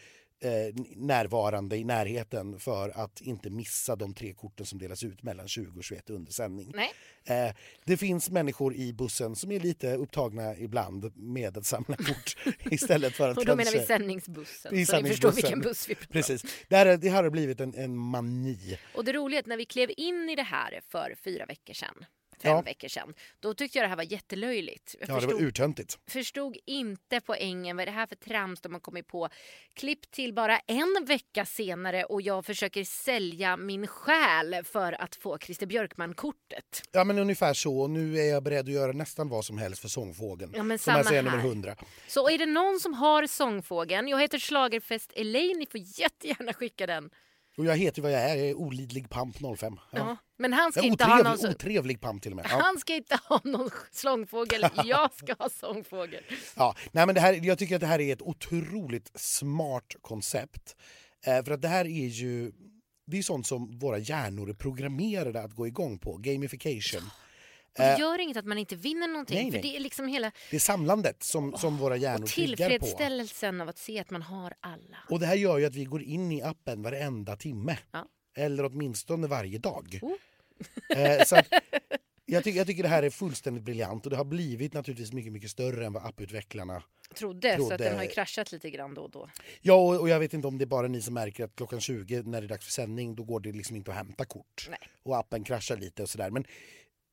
närvarande 0.96 1.78
i 1.78 1.84
närheten 1.84 2.60
för 2.60 2.90
att 2.90 3.22
inte 3.22 3.50
missa 3.50 3.96
de 3.96 4.14
tre 4.14 4.34
korten 4.34 4.66
som 4.66 4.80
delas 4.80 5.04
ut 5.04 5.24
mellan 5.24 5.48
20 5.48 5.78
och 5.80 5.84
21 5.84 6.10
under 6.10 6.32
sändning. 6.32 6.72
Nej. 6.76 6.92
Eh, 7.48 7.56
det 7.86 7.98
finns 7.98 8.30
människor 8.30 8.76
i 8.76 8.94
bussen 8.94 9.36
som 9.36 9.52
är 9.52 9.60
lite 9.60 9.94
upptagna 9.96 10.58
ibland 10.58 11.12
med 11.16 11.58
att 11.58 11.66
samla 11.66 11.96
kort 11.96 12.38
istället 12.72 13.14
för 13.14 13.30
att 13.30 13.38
Och 13.44 13.46
då 13.46 13.56
menar 13.56 13.72
vi 13.72 13.78
kanske- 13.78 13.94
sändningsbussen, 13.94 14.76
I 14.76 14.86
så 14.86 15.02
ni 15.02 15.10
förstår 15.10 15.32
sändningsbussen. 15.32 15.34
vilken 15.36 15.62
buss 15.62 15.90
vi 15.90 15.96
pratar 15.96 16.08
om. 16.10 16.14
Precis. 16.14 16.66
Det 16.70 16.76
här, 16.76 16.86
är- 16.86 16.98
det 16.98 17.10
här 17.10 17.24
har 17.24 17.30
blivit 17.30 17.60
en, 17.60 17.74
en 17.76 17.98
mani. 17.98 18.80
Och 18.96 19.06
det 19.06 19.14
roliga 19.14 19.38
är 19.40 19.44
att 19.44 19.48
när 19.48 19.58
vi 19.58 19.66
klev 19.66 19.90
in 19.98 20.30
i 20.30 20.36
det 20.36 20.44
här 20.44 20.82
för 20.90 21.16
fyra 21.24 21.46
veckor 21.46 21.74
sedan 21.74 22.06
fem 22.42 22.52
Ja. 22.52 22.62
veckor 22.62 22.88
sedan. 22.88 23.14
Då 23.40 23.54
tyckte 23.54 23.78
jag 23.78 23.86
det 23.86 23.90
här 23.90 23.96
var 23.96 24.12
jättelöjligt. 24.12 24.96
Jag 25.00 25.10
Ja, 25.10 25.14
det 25.16 25.22
förstod, 25.22 25.40
var 25.42 25.48
urtöntigt. 25.48 26.00
förstod 26.08 26.58
inte 26.66 27.22
poängen. 27.22 27.76
Vad 27.78 27.82
är 27.82 27.86
det 27.86 27.92
här 27.92 28.08
för 28.08 28.16
trams 28.16 28.62
de 28.62 28.74
har 28.74 28.80
kommit 28.80 29.08
på? 29.08 29.30
Klipp 29.74 30.12
till 30.12 30.34
bara 30.34 30.60
en 30.60 31.06
vecka 31.06 31.46
senare 31.46 32.04
och 32.04 32.22
jag 32.22 32.46
försöker 32.46 32.84
sälja 32.84 33.58
min 33.58 33.88
själ 33.88 34.64
för 34.64 35.02
att 35.02 35.16
få 35.16 35.38
Christer 35.38 35.66
Björkman-kortet. 35.66 36.84
Ja, 36.92 37.04
men 37.04 37.20
ungefär 37.20 37.54
så. 37.54 37.88
Nu 37.88 38.18
är 38.20 38.24
jag 38.26 38.44
beredd 38.44 38.60
att 38.66 38.74
göra 38.74 38.92
nästan 38.92 39.30
vad 39.30 39.46
som 39.46 39.58
helst 39.58 39.82
för 39.82 39.88
sångfågeln. 39.88 40.54
Ja, 40.56 40.64
men 40.64 40.80
som 40.80 41.04
samma 41.04 41.18
är 41.18 41.22
nummer 41.24 41.38
här. 41.38 41.48
100. 41.48 41.76
Så 42.08 42.30
är 42.30 42.38
det 42.38 42.46
någon 42.46 42.80
som 42.80 42.94
har 42.94 43.28
sångfågeln, 43.28 44.08
jag 44.08 44.22
heter 44.22 44.40
Schlagerfest 44.40 45.12
Elaine, 45.16 45.60
ni 45.60 45.66
får 45.66 45.80
jättegärna 46.00 46.54
skicka 46.54 46.88
den. 46.88 47.10
Och 47.58 47.66
jag 47.66 47.78
heter 47.78 48.02
vad 48.02 48.12
jag 48.12 48.22
är, 48.22 48.36
jag 48.36 48.48
är 48.48 48.54
olidlig 48.54 49.10
pamp 49.10 49.36
05. 49.58 49.80
Ja. 49.92 49.98
Ja. 49.98 50.18
Men 50.38 50.54
han 50.54 50.72
ska, 50.72 50.82
inte 50.82 51.04
ha 51.04 51.18
någon, 51.18 51.34
otrevlig, 51.34 51.56
otrevlig 51.56 52.02
pamp 52.02 52.24
till 52.24 52.32
och 52.32 52.36
med. 52.36 52.46
Ja. 52.50 52.60
han 52.62 52.80
ska 52.80 52.96
inte 52.96 53.20
ha 53.30 53.42
någon 53.44 53.70
sångfågel, 53.92 54.66
jag 54.86 55.14
ska 55.14 55.36
ha 55.40 55.50
sångfågel. 55.50 56.24
Ja, 56.56 56.76
nej, 56.92 57.06
men 57.06 57.16
det 57.16 57.22
här, 57.22 57.34
jag 57.34 57.58
tycker 57.58 57.76
att 57.76 57.82
det 57.82 57.88
här 57.88 58.02
är 58.02 58.14
ett 58.14 58.22
otroligt 58.22 59.12
smart 59.16 59.96
koncept. 60.02 60.76
Eh, 61.26 61.44
för 61.44 61.52
att 61.52 61.62
det 61.62 61.68
här 61.68 61.86
är 61.86 62.08
ju 62.08 62.52
det 63.06 63.18
är 63.18 63.22
sånt 63.22 63.48
som 63.48 63.80
våra 63.80 63.98
hjärnor 63.98 64.50
är 64.50 64.54
programmerade 64.54 65.42
att 65.42 65.56
gå 65.56 65.68
igång 65.68 65.98
på. 65.98 66.18
Gamification. 66.18 67.02
Och 67.78 67.84
det 67.84 67.98
gör 68.00 68.20
inget 68.20 68.38
att 68.38 68.46
man 68.46 68.58
inte 68.58 68.76
vinner 68.76 69.08
någonting, 69.08 69.36
nej, 69.36 69.46
för 69.46 69.60
nej. 69.60 69.62
det 69.72 69.78
är 69.78 69.80
liksom 69.80 70.08
hela 70.08 70.32
Det 70.50 70.56
är 70.56 70.60
samlandet 70.60 71.24
som, 71.24 71.58
som 71.58 71.78
våra 71.78 71.98
hjärnor 71.98 72.28
triggar 72.28 72.58
på. 72.58 72.70
tillfredsställelsen 72.70 73.62
av 73.62 73.70
att 73.70 73.78
se 73.78 74.00
att 74.00 74.10
man 74.10 74.22
har 74.22 74.54
alla. 74.60 74.98
Och 75.10 75.20
det 75.20 75.26
här 75.26 75.36
gör 75.36 75.58
ju 75.58 75.66
att 75.66 75.76
vi 75.76 75.86
går 75.86 76.04
in 76.04 76.32
i 76.32 76.42
appen 76.42 76.82
varenda 76.82 77.36
timme. 77.36 77.78
Ja. 77.92 78.08
Eller 78.36 78.66
åtminstone 78.66 79.28
varje 79.28 79.58
dag. 79.58 80.00
Oh. 80.02 80.12
Eh, 80.98 81.24
så 81.26 81.36
att, 81.36 81.48
jag, 82.26 82.44
tycker, 82.44 82.58
jag 82.58 82.68
tycker 82.68 82.84
det 82.84 82.90
här 82.90 83.04
är 83.04 83.10
fullständigt 83.10 83.64
briljant 83.64 84.06
och 84.06 84.10
det 84.10 84.18
har 84.18 84.26
blivit 84.26 84.74
naturligtvis 84.74 85.14
mycket, 85.14 85.32
mycket 85.32 85.52
större 85.52 85.86
än 85.86 85.94
vad 85.94 86.06
apputvecklarna 86.06 86.84
Trodde, 87.16 87.52
så 87.52 87.58
Trodde. 87.58 87.76
att 87.76 87.80
den 87.82 87.96
har 87.96 88.04
ju 88.04 88.10
kraschat 88.10 88.52
lite 88.52 88.70
grann 88.70 88.94
då 88.94 89.02
och 89.02 89.12
då. 89.12 89.30
Ja, 89.62 89.74
och, 89.74 90.00
och 90.02 90.10
jag 90.10 90.20
vet 90.20 90.34
inte 90.34 90.48
om 90.48 90.58
det 90.58 90.64
är 90.64 90.68
bara 90.68 90.88
ni 90.88 91.02
som 91.02 91.14
märker 91.14 91.44
att 91.44 91.56
klockan 91.56 91.82
20 91.82 92.24
när 92.24 92.42
det 92.42 92.46
är 92.46 92.50
dags 92.50 92.66
för 92.66 92.72
sändning 92.72 93.16
då 93.16 93.24
går 93.24 93.40
det 93.40 93.52
liksom 93.52 93.76
inte 93.76 93.92
att 93.92 93.98
hämta 93.98 94.26
kort. 94.26 94.68
Nej. 94.70 94.80
Och 95.04 95.18
appen 95.18 95.44
kraschar 95.44 95.78
lite 95.78 96.04
och 96.04 96.10
sådär. 96.10 96.30
Men 96.30 96.46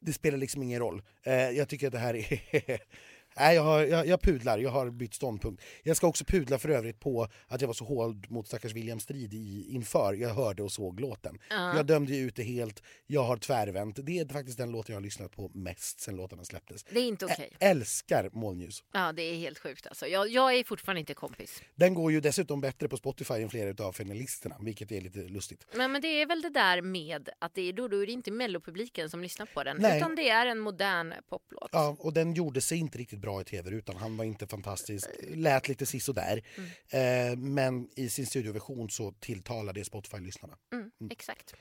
det 0.01 0.13
spelar 0.13 0.39
liksom 0.39 0.63
ingen 0.63 0.81
roll. 0.81 1.03
Eh, 1.23 1.35
jag 1.35 1.69
tycker 1.69 1.87
att 1.87 1.93
det 1.93 1.99
här 1.99 2.15
är... 2.17 2.81
Nej, 3.41 3.55
jag, 3.55 3.63
har, 3.63 3.81
jag, 3.85 4.07
jag 4.07 4.23
pudlar, 4.23 4.59
jag 4.59 4.71
har 4.71 4.91
bytt 4.91 5.15
ståndpunkt. 5.15 5.63
Jag 5.83 5.97
ska 5.97 6.07
också 6.07 6.25
pudla 6.25 6.59
för 6.59 6.69
övrigt 6.69 7.01
på 7.01 7.29
att 7.47 7.61
jag 7.61 7.69
var 7.69 7.75
så 7.75 7.85
hård 7.85 8.31
mot 8.31 8.47
stackars 8.47 8.73
William 8.73 9.01
Strid 9.01 9.35
i, 9.35 9.67
inför 9.71 10.15
jag 10.15 10.29
hörde 10.35 10.63
och 10.63 10.73
såg 10.73 11.01
låten. 11.01 11.39
Ja. 11.51 11.77
Jag 11.77 11.87
dömde 11.87 12.17
ut 12.17 12.37
det 12.37 12.43
helt, 12.43 12.83
jag 13.07 13.23
har 13.23 13.37
tvärvänt. 13.37 13.99
Det 14.07 14.19
är 14.19 14.29
faktiskt 14.29 14.59
den 14.59 14.71
låten 14.71 14.93
jag 14.93 14.97
har 14.97 15.05
lyssnat 15.05 15.37
på 15.37 15.51
mest 15.55 16.01
sen 16.01 16.17
låtarna 16.17 16.45
släpptes. 16.45 16.85
Det 16.85 16.99
är 16.99 17.05
inte 17.09 17.25
okej. 17.25 17.51
Ä- 17.61 17.67
älskar 17.71 18.31
molnljus. 18.33 18.85
Ja, 18.93 19.13
det 19.13 19.23
är 19.23 19.35
helt 19.35 19.59
sjukt 19.59 19.87
alltså. 19.87 20.07
Jag, 20.07 20.29
jag 20.29 20.55
är 20.55 20.65
fortfarande 20.65 21.01
inte 21.01 21.15
kompis. 21.15 21.63
Den 21.75 21.95
går 21.95 22.13
ju 22.13 22.21
dessutom 22.21 22.61
bättre 22.61 22.89
på 22.89 22.97
Spotify 22.97 23.35
än 23.35 23.51
flera 23.51 23.85
av 23.85 23.93
finalisterna, 23.93 24.57
vilket 24.61 24.93
är 24.93 25.01
lite 25.01 25.19
lustigt. 25.19 25.67
Men, 25.75 25.93
men 25.93 26.03
det 26.03 26.09
är 26.09 26.27
väl 26.27 26.43
det 26.43 26.51
där 26.51 26.83
med 26.83 27.29
att 27.39 27.55
det 27.55 27.63
är, 27.69 27.73
då, 27.73 27.89
då 27.89 28.03
är 28.03 28.07
det 28.07 28.13
inte 28.13 28.31
mellopubliken 28.31 29.11
som 29.11 29.23
lyssnar 29.23 29.47
på 29.47 29.65
den, 29.65 29.77
Nej. 29.81 29.99
utan 29.99 30.15
det 30.15 30.29
är 30.29 30.47
en 30.47 30.59
modern 30.59 31.15
poplåt. 31.29 31.71
Ja, 31.73 31.97
och 31.99 32.13
den 32.13 32.35
gjorde 32.35 32.61
sig 32.61 32.79
inte 32.79 32.99
riktigt 32.99 33.19
bra 33.21 33.30
i 33.41 33.45
tv 33.45 33.71
utan 33.71 33.97
han 33.97 34.17
var 34.17 34.25
inte 34.25 34.47
fantastisk. 34.47 35.09
Lät 35.29 35.69
lite 35.69 35.87
sisådär. 35.87 36.43
Eh, 36.89 37.37
men 37.37 37.89
i 37.97 38.09
sin 38.09 38.27
studioversion 38.27 38.91
så 38.91 39.13
tilltalar 39.13 39.73
det 39.73 39.85
Spotify-lyssnarna. 39.85 40.57
Mm, 40.73 40.91
exakt. 41.11 41.55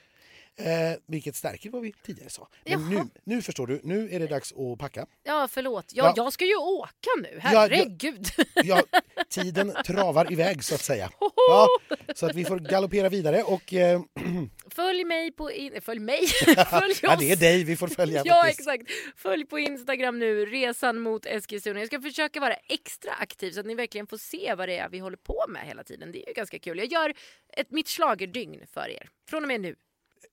Eh, 0.57 0.97
vilket 1.07 1.35
stärker 1.35 1.69
vad 1.69 1.81
vi 1.81 1.93
tidigare 2.03 2.29
sa. 2.29 2.47
Men 2.65 2.89
nu, 2.89 3.01
nu 3.23 3.41
förstår 3.41 3.67
du, 3.67 3.81
nu 3.83 4.09
är 4.11 4.19
det 4.19 4.27
dags 4.27 4.53
att 4.53 4.79
packa. 4.79 5.05
Ja, 5.23 5.47
förlåt. 5.51 5.85
Jag, 5.93 6.05
Ja. 6.05 6.13
jag 6.15 6.33
ska 6.33 6.45
ju 6.45 6.55
åka 6.55 7.09
nu, 7.21 7.29
ja. 7.33 7.39
herregud. 7.41 8.27
Ja, 8.55 8.83
tiden 9.29 9.73
travar 9.85 10.31
iväg 10.33 10.63
så 10.63 10.75
att 10.75 10.81
säga. 10.81 11.11
Ja, 11.49 11.67
så 12.15 12.25
att 12.25 12.35
vi 12.35 12.45
får 12.45 12.59
galoppera 12.59 13.09
vidare 13.09 13.43
och... 13.43 13.73
Eh, 13.73 14.01
Följ 14.75 15.03
mig 15.03 15.31
på... 15.31 15.51
In... 15.51 15.81
Följ 15.81 15.99
mig? 15.99 16.27
Följ 16.69 16.91
oss! 16.91 17.03
ja, 17.03 17.15
det 17.19 17.31
är 17.31 17.35
dig 17.35 17.63
vi 17.63 17.75
får 17.75 17.87
följa. 17.87 18.21
Ja, 18.25 18.41
faktiskt. 18.43 18.59
exakt. 18.59 18.83
Följ 19.15 19.45
på 19.45 19.59
Instagram 19.59 20.19
nu, 20.19 20.45
Resan 20.45 20.99
mot 20.99 21.25
Eskilstuna. 21.25 21.79
Jag 21.79 21.87
ska 21.87 22.01
försöka 22.01 22.39
vara 22.39 22.53
extra 22.53 23.11
aktiv 23.13 23.51
så 23.51 23.59
att 23.59 23.65
ni 23.65 23.75
verkligen 23.75 24.07
får 24.07 24.17
se 24.17 24.55
vad 24.55 24.69
det 24.69 24.77
är 24.77 24.89
vi 24.89 24.99
håller 24.99 25.17
på 25.17 25.45
med 25.49 25.67
hela 25.67 25.83
tiden. 25.83 26.11
Det 26.11 26.23
är 26.23 26.27
ju 26.27 26.33
ganska 26.33 26.59
kul. 26.59 26.77
Jag 26.77 26.87
gör 26.91 27.13
ett, 27.53 27.71
mitt 27.71 27.89
schlagerdygn 27.89 28.65
för 28.73 28.89
er. 28.89 29.09
Från 29.29 29.43
och 29.43 29.47
med 29.47 29.61
nu. 29.61 29.75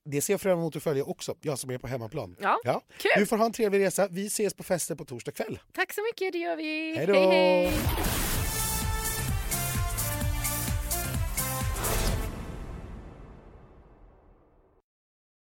Det 0.05 0.21
ser 0.21 0.33
jag 0.33 0.41
fram 0.41 0.59
emot 0.59 0.75
att 0.75 0.83
följa 0.83 1.03
också, 1.03 1.35
jag 1.41 1.59
som 1.59 1.69
är 1.69 1.77
på 1.77 1.87
hemmaplan. 1.87 2.35
Ja, 2.39 2.81
kul. 2.97 3.11
Du 3.17 3.25
får 3.25 3.37
ha 3.37 3.45
en 3.45 3.51
trevlig 3.51 3.79
resa. 3.79 4.07
Vi 4.11 4.27
ses 4.27 4.53
på 4.53 4.63
festen 4.63 4.97
på 4.97 5.05
torsdag 5.05 5.31
kväll. 5.31 5.59
Tack 5.73 5.93
så 5.93 6.01
mycket, 6.01 6.31
det 6.33 6.37
gör 6.37 6.55
vi. 6.55 6.95
Hej 6.97 7.07
då. 7.07 7.13
hej. 7.13 8.26